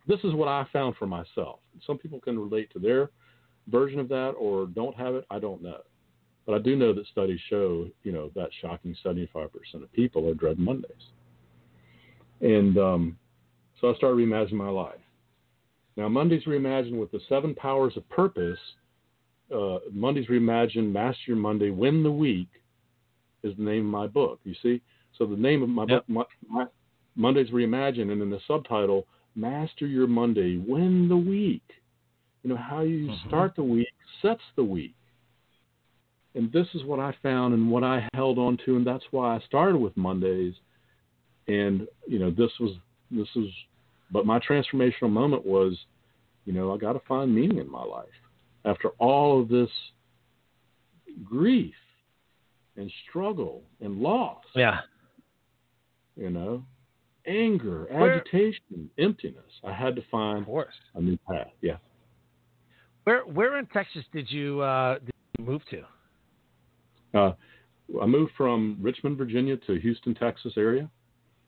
[0.07, 1.59] this is what I found for myself.
[1.85, 3.11] Some people can relate to their
[3.67, 5.25] version of that or don't have it.
[5.29, 5.81] I don't know,
[6.45, 10.33] but I do know that studies show you know that shocking 75% of people are
[10.33, 11.11] dread Mondays.
[12.41, 13.17] And um,
[13.79, 14.99] so I started reimagining my life.
[15.97, 18.59] Now Mondays reimagined with the seven powers of purpose.
[19.53, 22.47] Uh, Mondays reimagined, Master Your Monday, Win the Week
[23.43, 24.39] is the name of my book.
[24.43, 24.81] You see,
[25.17, 26.07] so the name of my Yep.
[26.07, 26.67] book, my, my,
[27.15, 31.63] Mondays Reimagined, and in the subtitle, Master Your Monday, Win the Week.
[32.43, 33.27] You know how you Mhm.
[33.27, 34.95] start the week sets the week.
[36.35, 39.35] And this is what I found and what I held on to, and that's why
[39.35, 40.55] I started with Mondays.
[41.47, 42.77] And you know, this was
[43.11, 43.47] this is,
[44.11, 45.77] but my transformational moment was,
[46.45, 48.07] you know, I got to find meaning in my life
[48.65, 49.69] after all of this
[51.23, 51.73] grief
[52.77, 54.43] and struggle and loss.
[54.55, 54.79] Yeah.
[56.15, 56.63] You know,
[57.25, 59.51] anger, Where- agitation, emptiness.
[59.63, 60.45] I had to find
[60.95, 61.51] a new path.
[61.61, 61.77] Yeah.
[63.05, 65.83] Where where in Texas did you uh did you move to?
[67.17, 67.33] Uh,
[68.01, 70.89] I moved from Richmond, Virginia, to Houston, Texas area.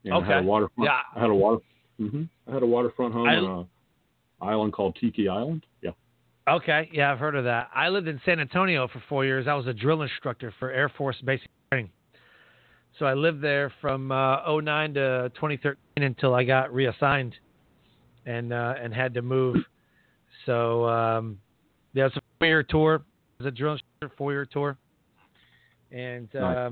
[0.03, 0.45] And I had a Okay.
[0.45, 0.85] waterfront.
[0.89, 0.99] Yeah.
[1.15, 1.57] I had a water.
[1.99, 3.67] Mm-hmm, I had a waterfront home I- on
[4.41, 5.65] a island called Tiki Island.
[5.81, 5.91] Yeah.
[6.47, 7.69] Okay, yeah, I've heard of that.
[7.75, 9.47] I lived in San Antonio for four years.
[9.47, 11.91] I was a drill instructor for Air Force basic training.
[12.97, 17.33] So I lived there from uh, 09 to 2013 until I got reassigned
[18.25, 19.57] and uh, and had to move.
[20.47, 21.39] So um,
[21.93, 22.95] yeah, it's a four year tour.
[22.95, 24.77] It was a drill instructor four year tour,
[25.91, 26.71] and Nice.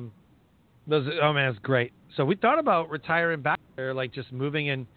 [0.89, 1.91] Those oh man, it's great.
[2.17, 4.87] So we thought about retiring back there, like just moving and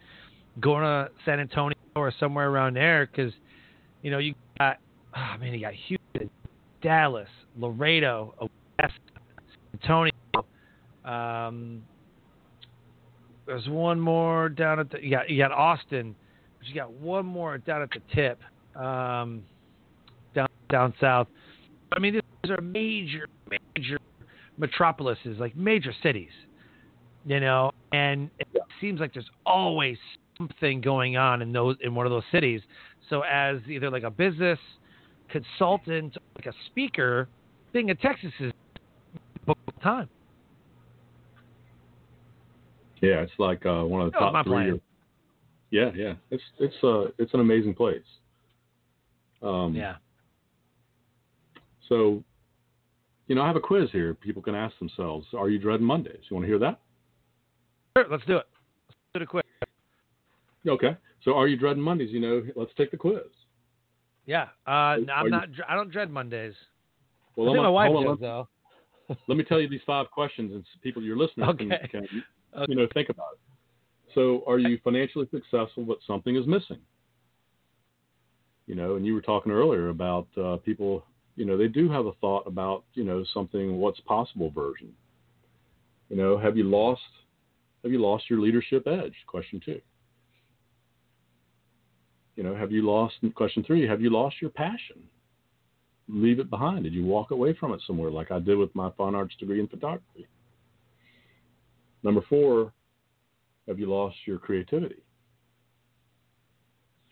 [0.59, 3.33] going to San Antonio or somewhere around there, because
[4.01, 4.77] you know you got
[5.15, 6.29] oh man, you got Houston,
[6.81, 8.33] Dallas, Laredo,
[8.79, 10.13] West, San Antonio.
[11.05, 11.83] Um,
[13.45, 16.15] there's one more down at the you got you got Austin,
[16.57, 18.39] but you got one more down at the tip,
[18.75, 19.43] um,
[20.33, 21.27] down down south.
[21.91, 23.27] I mean, these are major
[24.57, 26.31] metropolises, like major cities,
[27.25, 28.47] you know, and it
[28.79, 29.97] seems like there's always
[30.37, 32.61] something going on in those in one of those cities.
[33.09, 34.59] So as either like a business
[35.29, 37.27] consultant, like a speaker,
[37.71, 38.51] being in Texas is
[39.45, 40.09] book time.
[43.01, 44.71] Yeah, it's like uh, one of the Oh, top three.
[44.71, 44.79] or-
[45.71, 48.05] Yeah, yeah, it's it's uh it's an amazing place.
[49.41, 49.95] Um, Yeah.
[51.89, 52.23] So
[53.27, 54.13] you know, I have a quiz here.
[54.13, 56.79] People can ask themselves, "Are you dreading Mondays?" You want to hear that?
[57.97, 58.47] Sure, let's do it.
[58.89, 59.45] Let's do it quick.
[60.67, 60.97] Okay.
[61.23, 62.11] So, are you dreading Mondays?
[62.11, 63.19] You know, let's take the quiz.
[64.25, 64.43] Yeah.
[64.67, 65.49] Uh, Are I'm you- not.
[65.67, 66.53] I don't dread Mondays.
[67.35, 68.47] Well, I think I'm- my wife on, does though.
[69.27, 71.67] let, me tell you these five questions, and people, your listeners, Okay.
[71.67, 72.05] can, can
[72.55, 72.65] Okay.
[72.71, 73.39] you know think about it.
[74.13, 76.79] So, are you financially successful, but something is missing?
[78.67, 81.03] You know, and you were talking earlier about uh, people.
[81.35, 83.77] You know, they do have a thought about you know something.
[83.77, 84.91] What's possible version?
[86.09, 87.01] You know, have you lost?
[87.83, 89.15] Have you lost your leadership edge?
[89.27, 89.81] Question two.
[92.35, 93.15] You know, have you lost?
[93.35, 93.87] Question three.
[93.87, 95.03] Have you lost your passion?
[96.07, 96.83] Leave it behind.
[96.83, 99.59] Did you walk away from it somewhere, like I did with my fine arts degree
[99.59, 100.27] in photography?
[102.03, 102.73] Number four,
[103.67, 105.02] have you lost your creativity?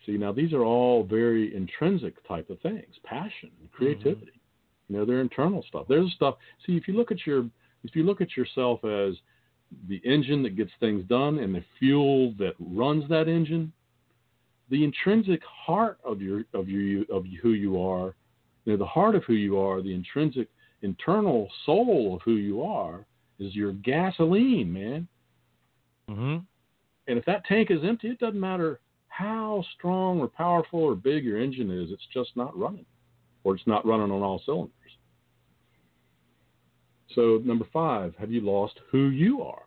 [0.06, 4.40] See, now these are all very intrinsic type of things passion, creativity.
[4.88, 5.86] You know, they're internal stuff.
[5.88, 6.36] There's stuff.
[6.66, 7.48] See, if you look at your,
[7.84, 9.14] if you look at yourself as
[9.88, 13.72] the engine that gets things done and the fuel that runs that engine,
[14.70, 18.14] the intrinsic heart of your of your of who you are,
[18.64, 20.48] you know, the heart of who you are, the intrinsic
[20.82, 23.06] internal soul of who you are
[23.38, 25.08] is your gasoline, man.
[26.10, 26.38] Mm-hmm.
[27.08, 28.80] And if that tank is empty, it doesn't matter
[29.22, 32.86] how strong or powerful or big your engine is, it's just not running,
[33.44, 34.72] or it's not running on all cylinders.
[37.14, 39.62] So, number five, have you lost who you are?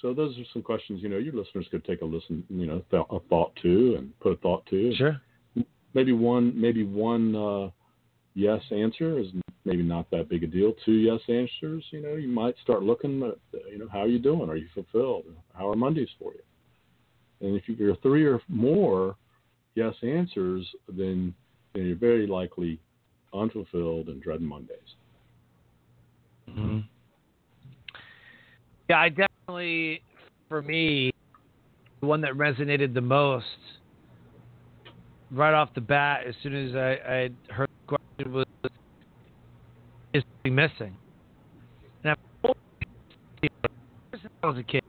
[0.00, 2.82] So, those are some questions, you know, your listeners could take a listen, you know,
[2.90, 4.94] th- a thought to and put a thought to.
[4.94, 5.20] Sure.
[5.94, 7.70] Maybe one, maybe one uh,
[8.34, 9.26] yes answer is
[9.64, 10.74] maybe not that big a deal.
[10.84, 13.36] Two yes answers, you know, you might start looking at,
[13.70, 14.48] you know, how are you doing?
[14.48, 15.24] Are you fulfilled?
[15.54, 16.40] How are Mondays for you?
[17.40, 19.16] And if you get three or more
[19.74, 21.34] yes answers, then,
[21.74, 22.80] you're very likely
[23.32, 24.78] unfulfilled and dreading Mondays.
[26.48, 26.80] hmm
[28.88, 30.02] Yeah, I definitely,
[30.48, 31.10] for me,
[32.02, 33.46] the one that resonated the most
[35.30, 38.44] right off the bat, as soon as I, I heard the question, was
[40.12, 40.96] is missing.
[42.02, 42.14] And
[44.42, 44.80] I was a kid,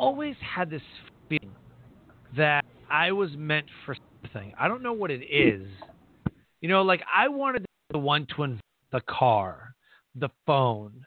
[0.00, 0.82] always had this
[1.28, 1.54] feeling
[2.36, 4.52] that I was meant for something.
[4.58, 5.68] I don't know what it is.
[6.62, 9.74] You know, like I wanted the one to invent the car,
[10.14, 11.04] the phone,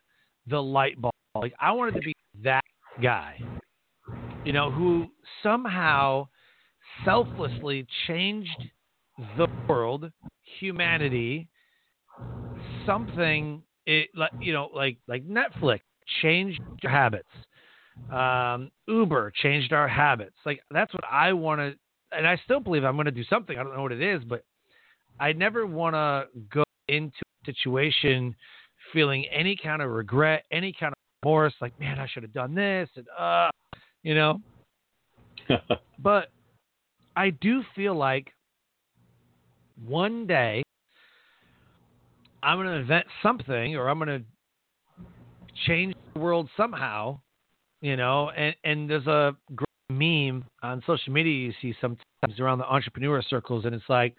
[0.47, 1.13] the light bulb.
[1.36, 2.63] Like I wanted to be that
[3.01, 3.41] guy,
[4.45, 5.08] you know, who
[5.41, 6.27] somehow
[7.03, 8.69] selflessly changed
[9.38, 10.12] the world,
[10.60, 11.47] humanity,
[12.86, 15.79] something it like you know like like Netflix
[16.21, 17.27] changed our habits.
[18.12, 20.36] Um, Uber changed our habits.
[20.45, 21.73] Like that's what I want to,
[22.17, 23.58] and I still believe I'm going to do something.
[23.58, 24.43] I don't know what it is, but
[25.19, 28.36] I never want to go into a situation
[28.91, 31.53] feeling any kind of regret, any kind of remorse.
[31.62, 33.49] Like, man, I should have done this, and uh,
[34.03, 34.41] you know.
[35.99, 36.32] But
[37.15, 38.34] I do feel like
[39.86, 40.63] one day
[42.41, 44.25] I'm going to invent something or I'm going to
[45.65, 47.19] change the world somehow,
[47.84, 52.60] you know, and, and there's a great meme on social media you see sometimes around
[52.60, 54.15] the entrepreneur circles, and it's like,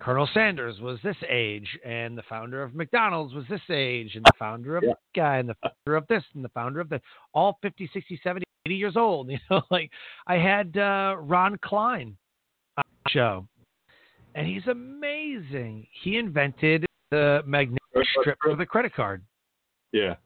[0.00, 4.34] Colonel Sanders was this age, and the founder of McDonald's was this age, and the
[4.38, 4.90] founder of Yeah.
[4.90, 7.00] that guy, and the founder of this, and the founder of that,
[7.32, 9.28] all 50, 60, 70, 80 years old.
[9.30, 9.90] You know, like
[10.26, 12.18] I had uh, Ron Klein
[12.76, 13.48] on the show,
[14.34, 15.86] and he's amazing.
[16.02, 17.80] He invented the magnetic
[18.20, 19.24] strip for the credit card,
[19.92, 20.16] yeah,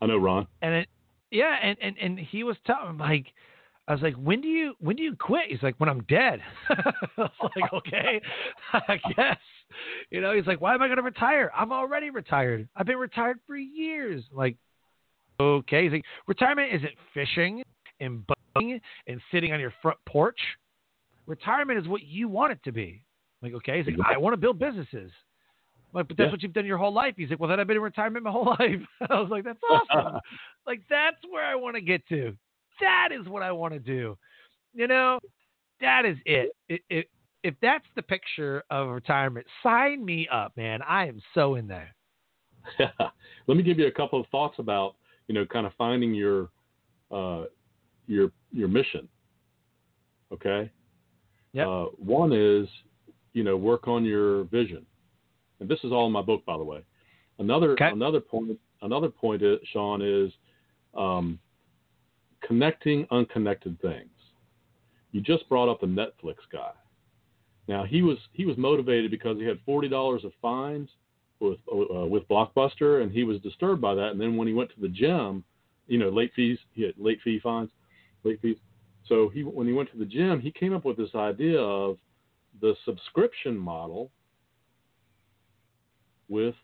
[0.00, 0.48] I know, Ron.
[0.62, 0.88] and it,
[1.32, 3.26] yeah, and and and he was telling like.
[3.88, 5.46] I was like, when do you when do you quit?
[5.48, 6.38] He's like, when I'm dead.
[6.68, 8.20] I was like, okay,
[8.72, 9.38] I guess.
[10.08, 11.50] You know, he's like, why am I going to retire?
[11.52, 12.68] I'm already retired.
[12.76, 14.22] I've been retired for years.
[14.30, 14.56] I'm like,
[15.40, 15.82] okay.
[15.82, 17.64] He's like, retirement isn't fishing
[17.98, 18.22] and
[18.54, 20.38] boating and sitting on your front porch.
[21.26, 23.04] Retirement is what you want it to be.
[23.42, 23.78] I'm like, okay.
[23.78, 25.10] He's like, I want to build businesses.
[25.92, 26.32] I'm like, but that's Yeah.
[26.32, 27.14] what you've done your whole life.
[27.16, 28.80] He's like, well, then I've been in retirement my whole life.
[29.10, 30.18] I was like, that's awesome.
[30.66, 32.36] like, that's where I want to get to.
[32.80, 34.16] That is what I want to do.
[34.74, 35.18] You know,
[35.80, 36.50] that is it.
[36.68, 37.10] It, it.
[37.42, 40.80] If that's the picture of retirement, sign me up, man.
[40.82, 41.94] I am so in there.
[42.78, 44.94] Let me give you a couple of thoughts about
[45.26, 46.50] you know kind of finding your
[47.10, 47.44] uh,
[48.06, 49.08] your your mission.
[50.32, 50.70] Okay.
[51.52, 51.66] Yep.
[51.66, 52.68] Uh, one is
[53.32, 54.86] you know work on your vision,
[55.62, 56.80] and this is all in my book, by the way.
[57.38, 57.90] Another Okay.
[57.90, 60.32] another point another point, is, Sean, is
[60.94, 61.38] um,
[62.40, 64.10] connecting unconnected things.
[65.12, 66.72] You just brought up the Netflix guy.
[67.68, 70.90] Now he was he was motivated because he had forty dollars of fines.
[71.40, 74.10] with uh, with Blockbuster, and he was disturbed by that.
[74.12, 75.44] And then when he went to the gym,
[75.88, 77.70] you know, late fees, he had late fee fines,
[78.24, 78.56] late fees.
[79.08, 81.98] So he when he went to the gym, he came up with this idea of
[82.60, 84.10] the subscription model
[86.32, 86.54] with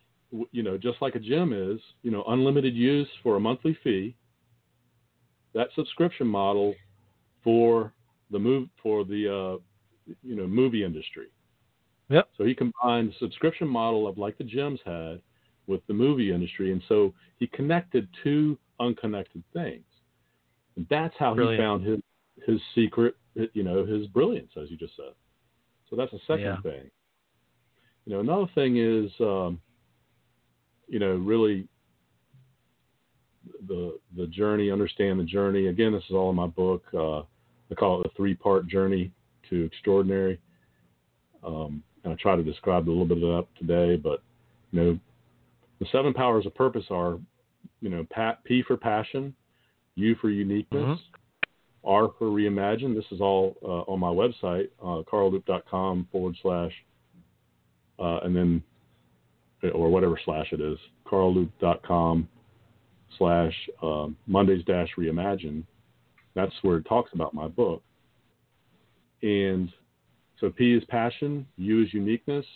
[0.50, 4.14] you know just like a gym is, you know, unlimited use for a monthly fee.
[5.54, 6.74] That subscription model
[7.44, 7.92] for
[8.30, 11.28] the move for the uh, you know movie industry.
[12.08, 12.28] Yep.
[12.36, 15.20] So he combined the subscription model of like the gyms had
[15.66, 19.84] with the movie industry, and so he connected two unconnected things.
[20.76, 21.60] And that's how Brilliant.
[21.60, 22.00] he found his
[22.46, 23.14] his secret,
[23.52, 25.12] you know, his brilliance, as you just said.
[25.90, 26.60] So that's the second Yeah.
[26.62, 26.90] thing.
[28.08, 29.60] You know, another thing is, um,
[30.88, 31.68] you know, really
[33.66, 35.66] the the journey, understand the journey.
[35.66, 36.84] Again, this is all in my book.
[36.94, 39.12] Uh, I call it a three part journey
[39.50, 40.40] to extraordinary.
[41.44, 44.22] Um, and I try to describe a little bit of that today, but
[44.70, 44.98] you know,
[45.78, 47.18] the seven powers of purpose are,
[47.82, 48.06] you know,
[48.44, 49.34] P for passion,
[49.96, 50.98] U for uniqueness,
[51.84, 52.94] R for reimagine.
[52.94, 56.72] This is all uh, on my website, uh, carlloop.com forward slash,
[57.98, 58.62] uh, and then,
[59.74, 62.28] or whatever slash it is, carlloop.com
[63.16, 65.64] slash um, Mondays dash reimagine.
[66.34, 67.82] That's where it talks about my book.
[69.22, 69.70] And
[70.40, 72.46] so P is passion, U is uniqueness.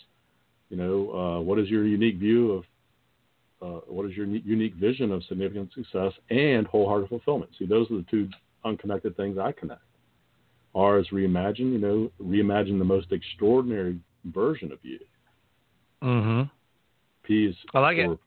[0.69, 2.63] You know, uh, what is your unique view of,
[3.61, 7.51] uh, what is your unique vision of significant success and wholehearted fulfillment?
[7.59, 8.29] See, those are the two
[8.65, 9.81] unconnected things I connect.
[10.73, 14.99] R is reimagine, you know, reimagine the most extraordinary version of you.
[16.03, 16.49] Mm-hmm.
[17.23, 18.19] P is I like it.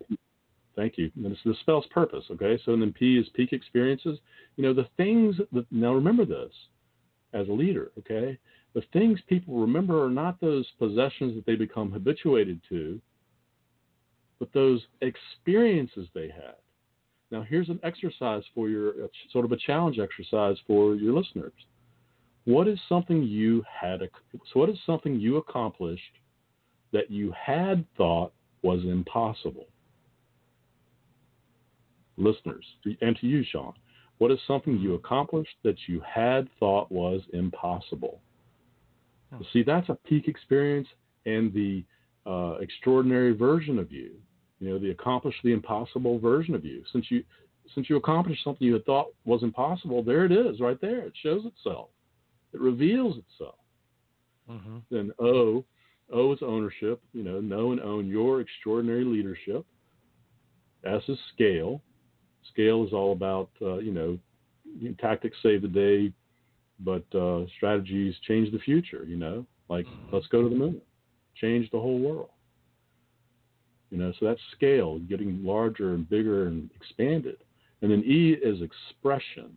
[0.74, 1.10] Thank you.
[1.16, 2.24] And this, spells purpose.
[2.30, 4.18] Okay, so then P is peak experiences.
[4.56, 5.36] You know the things.
[5.52, 6.52] That, now remember this,
[7.32, 7.92] as a leader.
[7.98, 8.38] Okay,
[8.74, 13.00] the things people remember are not those possessions that they become habituated to,
[14.38, 16.56] but those experiences they had.
[17.30, 18.92] Now here's an exercise for your
[19.32, 21.52] sort of a challenge exercise for your listeners.
[22.44, 24.00] What is something you had?
[24.32, 26.02] So what is something you accomplished
[26.92, 28.32] that you had thought
[28.62, 29.66] was impossible?
[32.16, 32.64] listeners,
[33.00, 33.72] and to you, Sean,
[34.18, 38.20] what is something you accomplished that you had thought was impossible?
[39.30, 39.42] Hmm.
[39.52, 40.88] See, that's a peak experience
[41.26, 41.84] and the
[42.26, 44.12] uh, extraordinary version of you.
[44.60, 46.82] You know, the accomplished the impossible version of you.
[46.92, 47.22] Since you
[47.74, 51.00] since you accomplished something you had thought was impossible, there it is, right there.
[51.00, 51.88] It shows itself.
[52.54, 53.56] It reveals itself.
[54.48, 54.78] Mm-hmm.
[54.90, 55.64] Then O,
[56.12, 57.00] O is ownership.
[57.12, 59.64] You know, know and own your extraordinary leadership.
[60.84, 61.82] S is scale.
[62.52, 64.18] Scale is all about uh, you know
[65.00, 66.12] tactics save the day,
[66.80, 69.04] but uh, strategies change the future.
[69.04, 70.80] You know, like let's go to the moon,
[71.34, 72.30] change the whole world.
[73.90, 77.36] You know, so that's scale, getting larger and bigger and expanded.
[77.82, 79.56] And then E is expression.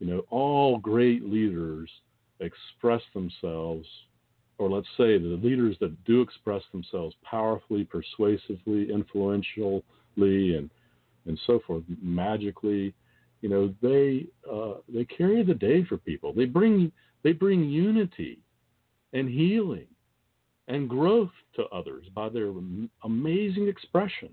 [0.00, 1.90] You know, all great leaders
[2.40, 3.86] express themselves,
[4.58, 9.82] or let's say the leaders that do express themselves powerfully, persuasively, influentially,
[10.16, 10.70] and
[11.26, 12.92] and so forth, magically,
[13.40, 16.32] you know, they uh, they carry the day for people.
[16.32, 16.92] They bring
[17.22, 18.38] they bring unity
[19.12, 19.86] and healing
[20.68, 22.52] and growth to others by their
[23.04, 24.30] amazing expression.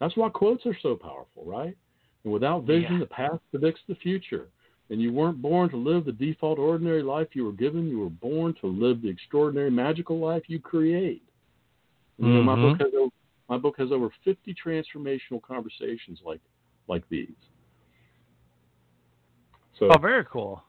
[0.00, 1.76] That's why quotes are so powerful, right?
[2.24, 2.98] And without vision, Yeah.
[3.00, 4.48] the past predicts the future.
[4.90, 7.88] And you weren't born to live the default ordinary life you were given.
[7.88, 11.22] You were born to live the extraordinary magical life you create.
[12.18, 12.84] And, you know, my book mm-hmm.
[12.84, 13.12] has over,
[13.48, 16.40] my book has over 50 transformational conversations like
[16.88, 17.28] like these.
[19.78, 20.62] So Oh, very cool.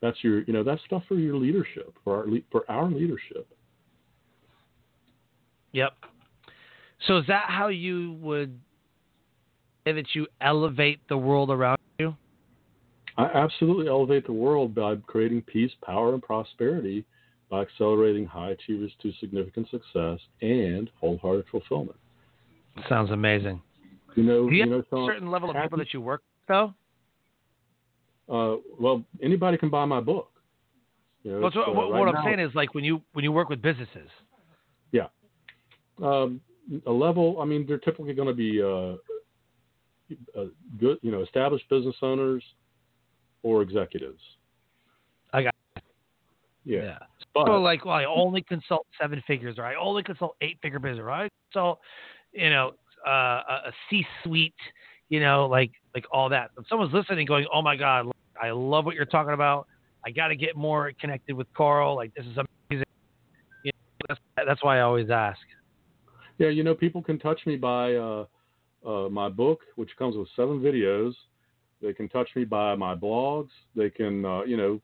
[0.00, 3.46] that's your you know that's stuff for your leadership for our for our leadership.
[5.72, 5.92] Yep.
[7.06, 8.58] So is that how you would
[9.84, 11.79] say that you elevate the world around you?
[13.16, 17.04] I absolutely elevate the world by creating peace, power, and prosperity
[17.50, 21.98] by accelerating high achievers to significant success and wholehearted fulfillment.
[22.88, 23.60] Sounds amazing.
[24.14, 26.00] You know, Do you, you know, have a certain level of happy- people that you
[26.00, 26.74] work with, though?
[28.32, 30.30] uh, well, anybody can buy my book.
[31.24, 33.24] You know, Well, so uh, what, right what I'm saying is, like when you when
[33.24, 34.08] you work with businesses.
[36.02, 36.40] um,
[36.86, 37.40] a level.
[37.40, 38.96] I mean, they're typically going to be uh,
[40.38, 40.46] uh,
[40.78, 42.42] good, you know, established business owners
[43.42, 44.20] or executives.
[45.32, 45.54] I got-
[46.64, 46.98] Yeah,
[47.34, 50.78] but So like, well, I only consult seven figures, or I only consult eight figure
[50.78, 51.80] business, or I consult,
[52.32, 52.72] you know,
[53.06, 54.54] uh, a a C-suite,
[55.08, 56.50] you know, like like all that.
[56.58, 58.10] If someone's listening, going, "Oh my God,
[58.40, 59.66] I love what you're talking about.
[60.04, 61.96] I got to get more connected with Carl.
[61.96, 62.84] Like this is amazing."
[63.64, 65.40] You know, that's, that's why I always ask.
[66.38, 68.24] Yeah, you know, people can touch me by uh,
[68.86, 71.12] uh, my book, which comes with seven videos.
[71.82, 73.50] They can touch me by my blogs.
[73.74, 74.80] They can, uh, you know,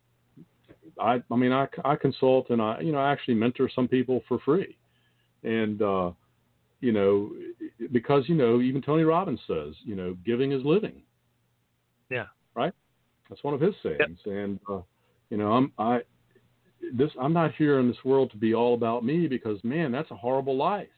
[1.01, 4.23] I, I mean, I, I consult and I, you know, I actually mentor some people
[4.29, 4.77] for free.
[5.43, 6.13] And, uh,
[6.81, 7.33] you know,
[7.93, 11.03] because, you know, even Tony Robbins says, you know, giving is living.
[12.11, 12.27] Yeah.
[12.55, 12.73] Right.
[13.29, 14.19] That's one of his sayings.
[14.25, 14.35] Yep.
[14.35, 14.81] And, uh,
[15.31, 16.01] you know, I'm, I,
[16.95, 20.11] this, I'm not here in this world to be all about me because man, that's
[20.11, 20.89] a horrible life.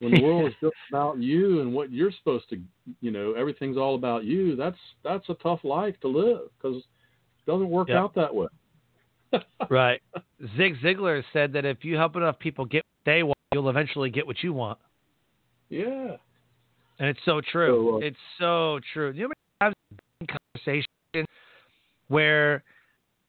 [0.00, 2.60] When the world is just about you and what you're supposed to,
[3.00, 4.56] you know, everything's all about you.
[4.56, 7.98] That's, that's a tough life to live because it doesn't work yep.
[7.98, 8.48] out that way.
[9.70, 10.00] right.
[10.56, 14.10] Zig Ziglar said that if you help enough people get what they want, you'll eventually
[14.10, 14.78] get what you want.
[15.68, 16.16] Yeah.
[16.98, 17.90] And it's so true.
[17.90, 19.12] So, uh, it's so true.
[19.12, 19.72] You know, have
[20.26, 20.86] conversation
[22.08, 22.62] where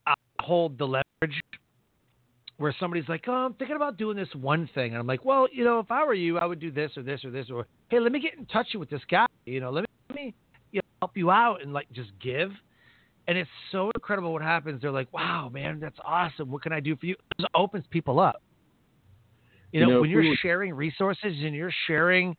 [0.08, 1.40] I hold the leverage
[2.60, 5.48] where somebody's like, "Oh, I'm thinking about doing this one thing," and I'm like, "Well,
[5.52, 7.66] you know, if I were you, I would do this or this or this or
[7.88, 9.26] hey, let me get in touch with this guy.
[9.46, 10.36] You know, let me, let me
[10.72, 12.52] you know, help you out and like just give."
[13.28, 14.82] And it's so incredible what happens.
[14.82, 16.52] They're like, "Wow, man, that's awesome.
[16.52, 18.42] What can I do for you?" It opens people up.
[19.72, 22.36] You know, you know when you're sharing resources and you're sharing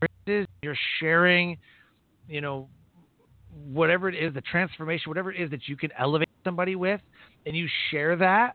[0.00, 1.58] experiences, you're sharing,
[2.26, 2.68] you know,
[3.50, 7.00] whatever it is, the transformation, whatever it is that you can elevate somebody with,
[7.44, 8.54] and you share that.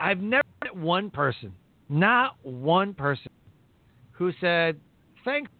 [0.00, 1.52] I've never met one person,
[1.88, 3.30] not one person,
[4.12, 4.80] who said,
[5.24, 5.50] "Thanks."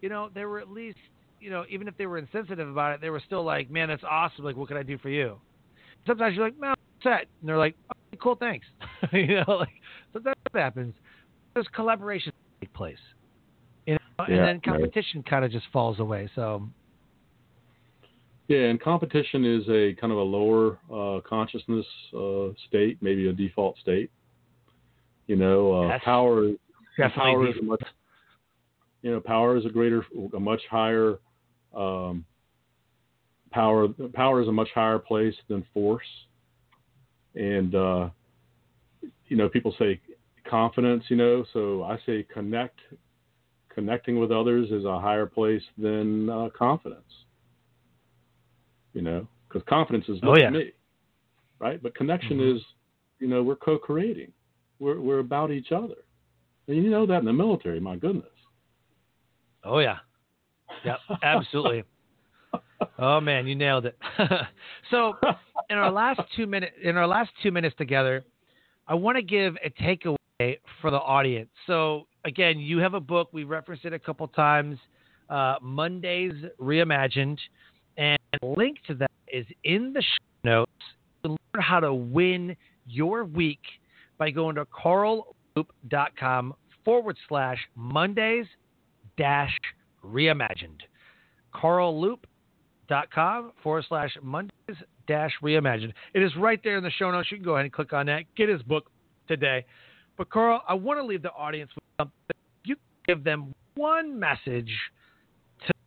[0.00, 0.98] You know, they were at least
[1.42, 4.04] you know, even if they were insensitive about it, they were still like, man, that's
[4.08, 4.44] awesome.
[4.44, 5.40] Like, what can I do for you?
[6.06, 7.26] Sometimes you're like, man, set.
[7.40, 8.64] And they're like, okay, cool, thanks.
[9.12, 9.74] you know, like,
[10.12, 10.94] so that happens.
[11.54, 12.96] There's collaboration take place.
[13.86, 13.98] You know,
[14.28, 15.26] yeah, and then competition right.
[15.30, 16.30] kind of just falls away.
[16.36, 16.68] So.
[18.48, 21.86] Yeah, and competition is a kind of a lower uh, consciousness
[22.16, 24.10] uh, state, maybe a default state.
[25.26, 26.50] You know, uh, power,
[27.14, 27.82] power is much,
[29.02, 31.18] you know, power is a greater, a much higher
[31.74, 32.24] um,
[33.52, 36.06] power power is a much higher place than force,
[37.34, 38.08] and uh,
[39.28, 40.00] you know people say
[40.48, 41.04] confidence.
[41.08, 42.80] You know, so I say connect.
[43.74, 47.21] Connecting with others is a higher place than uh, confidence.
[48.92, 50.50] You know, because confidence is oh, yeah.
[50.50, 50.72] me,
[51.58, 51.82] right?
[51.82, 52.56] But connection mm-hmm.
[52.56, 52.62] is,
[53.18, 54.32] you know, we're co-creating.
[54.78, 55.94] We're we're about each other,
[56.68, 57.80] and you know that in the military.
[57.80, 58.26] My goodness.
[59.64, 59.98] Oh yeah,
[60.84, 61.84] yeah, absolutely.
[62.98, 63.96] oh man, you nailed it.
[64.90, 65.14] so,
[65.70, 68.24] in our last two minutes, in our last two minutes together,
[68.88, 71.50] I want to give a takeaway for the audience.
[71.66, 73.28] So, again, you have a book.
[73.32, 74.78] We referenced it a couple times.
[75.30, 77.38] Uh, Mondays Reimagined,
[78.32, 80.70] and link to that is in the show notes.
[81.24, 82.56] To learn how to win
[82.86, 83.60] your week
[84.18, 86.54] by going to carlloop.com
[86.84, 88.46] forward slash Mondays
[89.16, 89.56] dash
[90.04, 90.80] reimagined.
[91.54, 94.52] carlloop.com forward slash Mondays
[95.06, 95.92] dash reimagined.
[96.14, 97.28] It is right there in the show notes.
[97.30, 98.22] You can go ahead and click on that.
[98.36, 98.90] Get his book
[99.28, 99.64] today.
[100.16, 102.36] But Carl, I want to leave the audience with something.
[102.64, 102.76] You
[103.06, 104.70] give them one message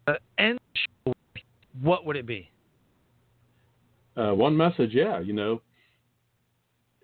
[0.07, 0.59] to end.
[1.81, 2.49] What would it be?
[4.15, 5.19] Uh, one message, yeah.
[5.19, 5.61] You know,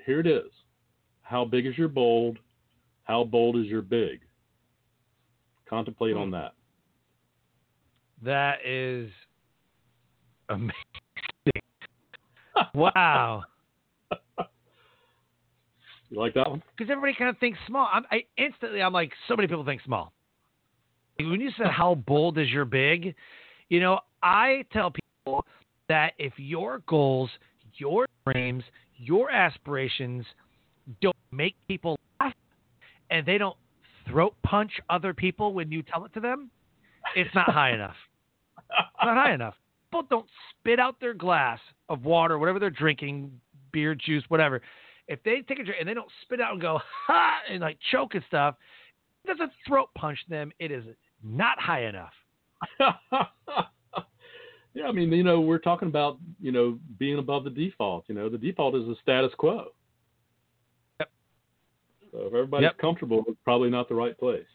[0.05, 0.49] here it is.
[1.22, 2.38] How big is your bold?
[3.03, 4.22] How bold is your big?
[5.69, 6.34] Contemplate on hmm.
[6.34, 6.53] that.
[8.24, 9.09] That is
[10.49, 10.74] amazing.
[12.74, 13.43] wow.
[16.11, 16.61] You like that one?
[16.78, 17.88] Because everybody kind of thinks small.
[17.91, 20.11] I'm, I instantly, I'm like, so many people think small.
[21.17, 23.15] When you said how bold is your big,
[23.69, 25.45] you know, I tell people
[25.89, 27.30] that if your goals,
[27.76, 28.63] your dreams,
[28.97, 30.26] your aspirations
[31.01, 32.34] don't make people laugh
[33.09, 33.57] and they don't
[34.07, 36.49] throat punch other people when you tell it to them,
[37.15, 37.95] it's not high enough
[38.57, 39.55] It's not high enough.
[39.89, 41.59] People don't spit out their glass
[41.89, 43.32] of water, whatever they're drinking,
[43.72, 44.61] beer, juice, whatever.
[45.07, 47.78] If they take a drink and they don't spit out and go ha and like
[47.91, 48.55] choke and stuff,
[49.24, 50.51] it doesn't throat punch them.
[50.59, 50.86] It is
[51.24, 52.13] not high enough.
[54.74, 58.05] yeah, I mean, you know, we're talking about you know being above the default.
[58.07, 59.67] You know, the default is the status quo.
[60.99, 61.09] Yep.
[62.11, 62.78] So if everybody's yep.
[62.78, 64.45] comfortable, it's probably not the right place.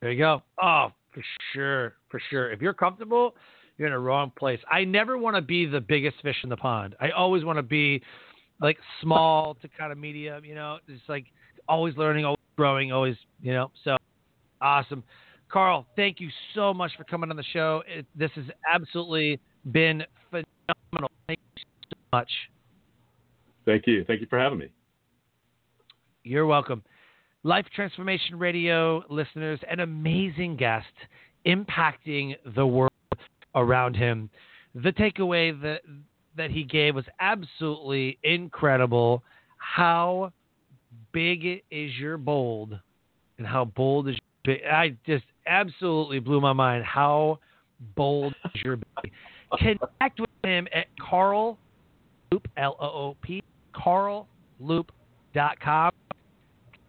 [0.00, 0.42] There you go.
[0.62, 2.52] Oh, for sure, for sure.
[2.52, 3.36] If you're comfortable,
[3.76, 4.58] you're in a wrong place.
[4.70, 6.96] I never want to be the biggest fish in the pond.
[7.00, 8.02] I always want to be
[8.60, 11.26] like small to kind of medium, you know, just like
[11.68, 13.70] always learning, always growing, always, you know.
[13.84, 13.96] So
[14.60, 15.04] awesome.
[15.52, 17.82] Carl, thank you so much for coming on the show.
[17.86, 19.38] It, this has absolutely
[19.70, 21.10] been phenomenal.
[21.26, 22.30] Thank you so much.
[23.66, 24.04] Thank you.
[24.06, 24.68] Thank you for having me.
[26.24, 26.82] You're welcome.
[27.42, 30.86] Life Transformation Radio listeners, an amazing guest
[31.46, 32.90] impacting the world
[33.54, 34.30] around him.
[34.74, 35.82] The takeaway that
[36.34, 39.22] that he gave was absolutely incredible.
[39.58, 40.32] How
[41.12, 42.78] big is your bold,
[43.36, 44.64] and how bold is your big?
[44.64, 46.84] I just absolutely blew my mind.
[46.84, 47.38] How
[47.96, 49.12] bold is your big?
[49.58, 51.58] Connect with him at Carl
[52.30, 53.42] Loop L O O P
[53.74, 54.26] Carl
[54.62, 55.92] carlloop.com.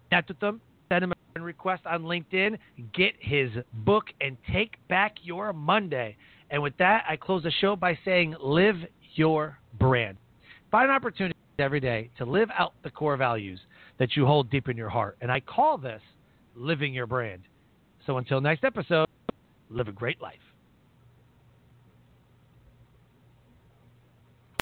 [0.10, 0.62] Connect with them.
[0.90, 2.58] Send him a request on LinkedIn.
[2.94, 6.16] Get his book and take back your Monday.
[6.50, 8.76] And with that, I close the show by saying, live
[9.16, 10.18] your brand.
[10.72, 13.60] Find an opportunity every day to live out the core values
[14.00, 15.18] that you hold deep in your heart.
[15.22, 16.02] And I call this
[16.56, 17.42] living your brand.
[18.06, 19.08] So until next episode,
[19.70, 20.43] live a great life.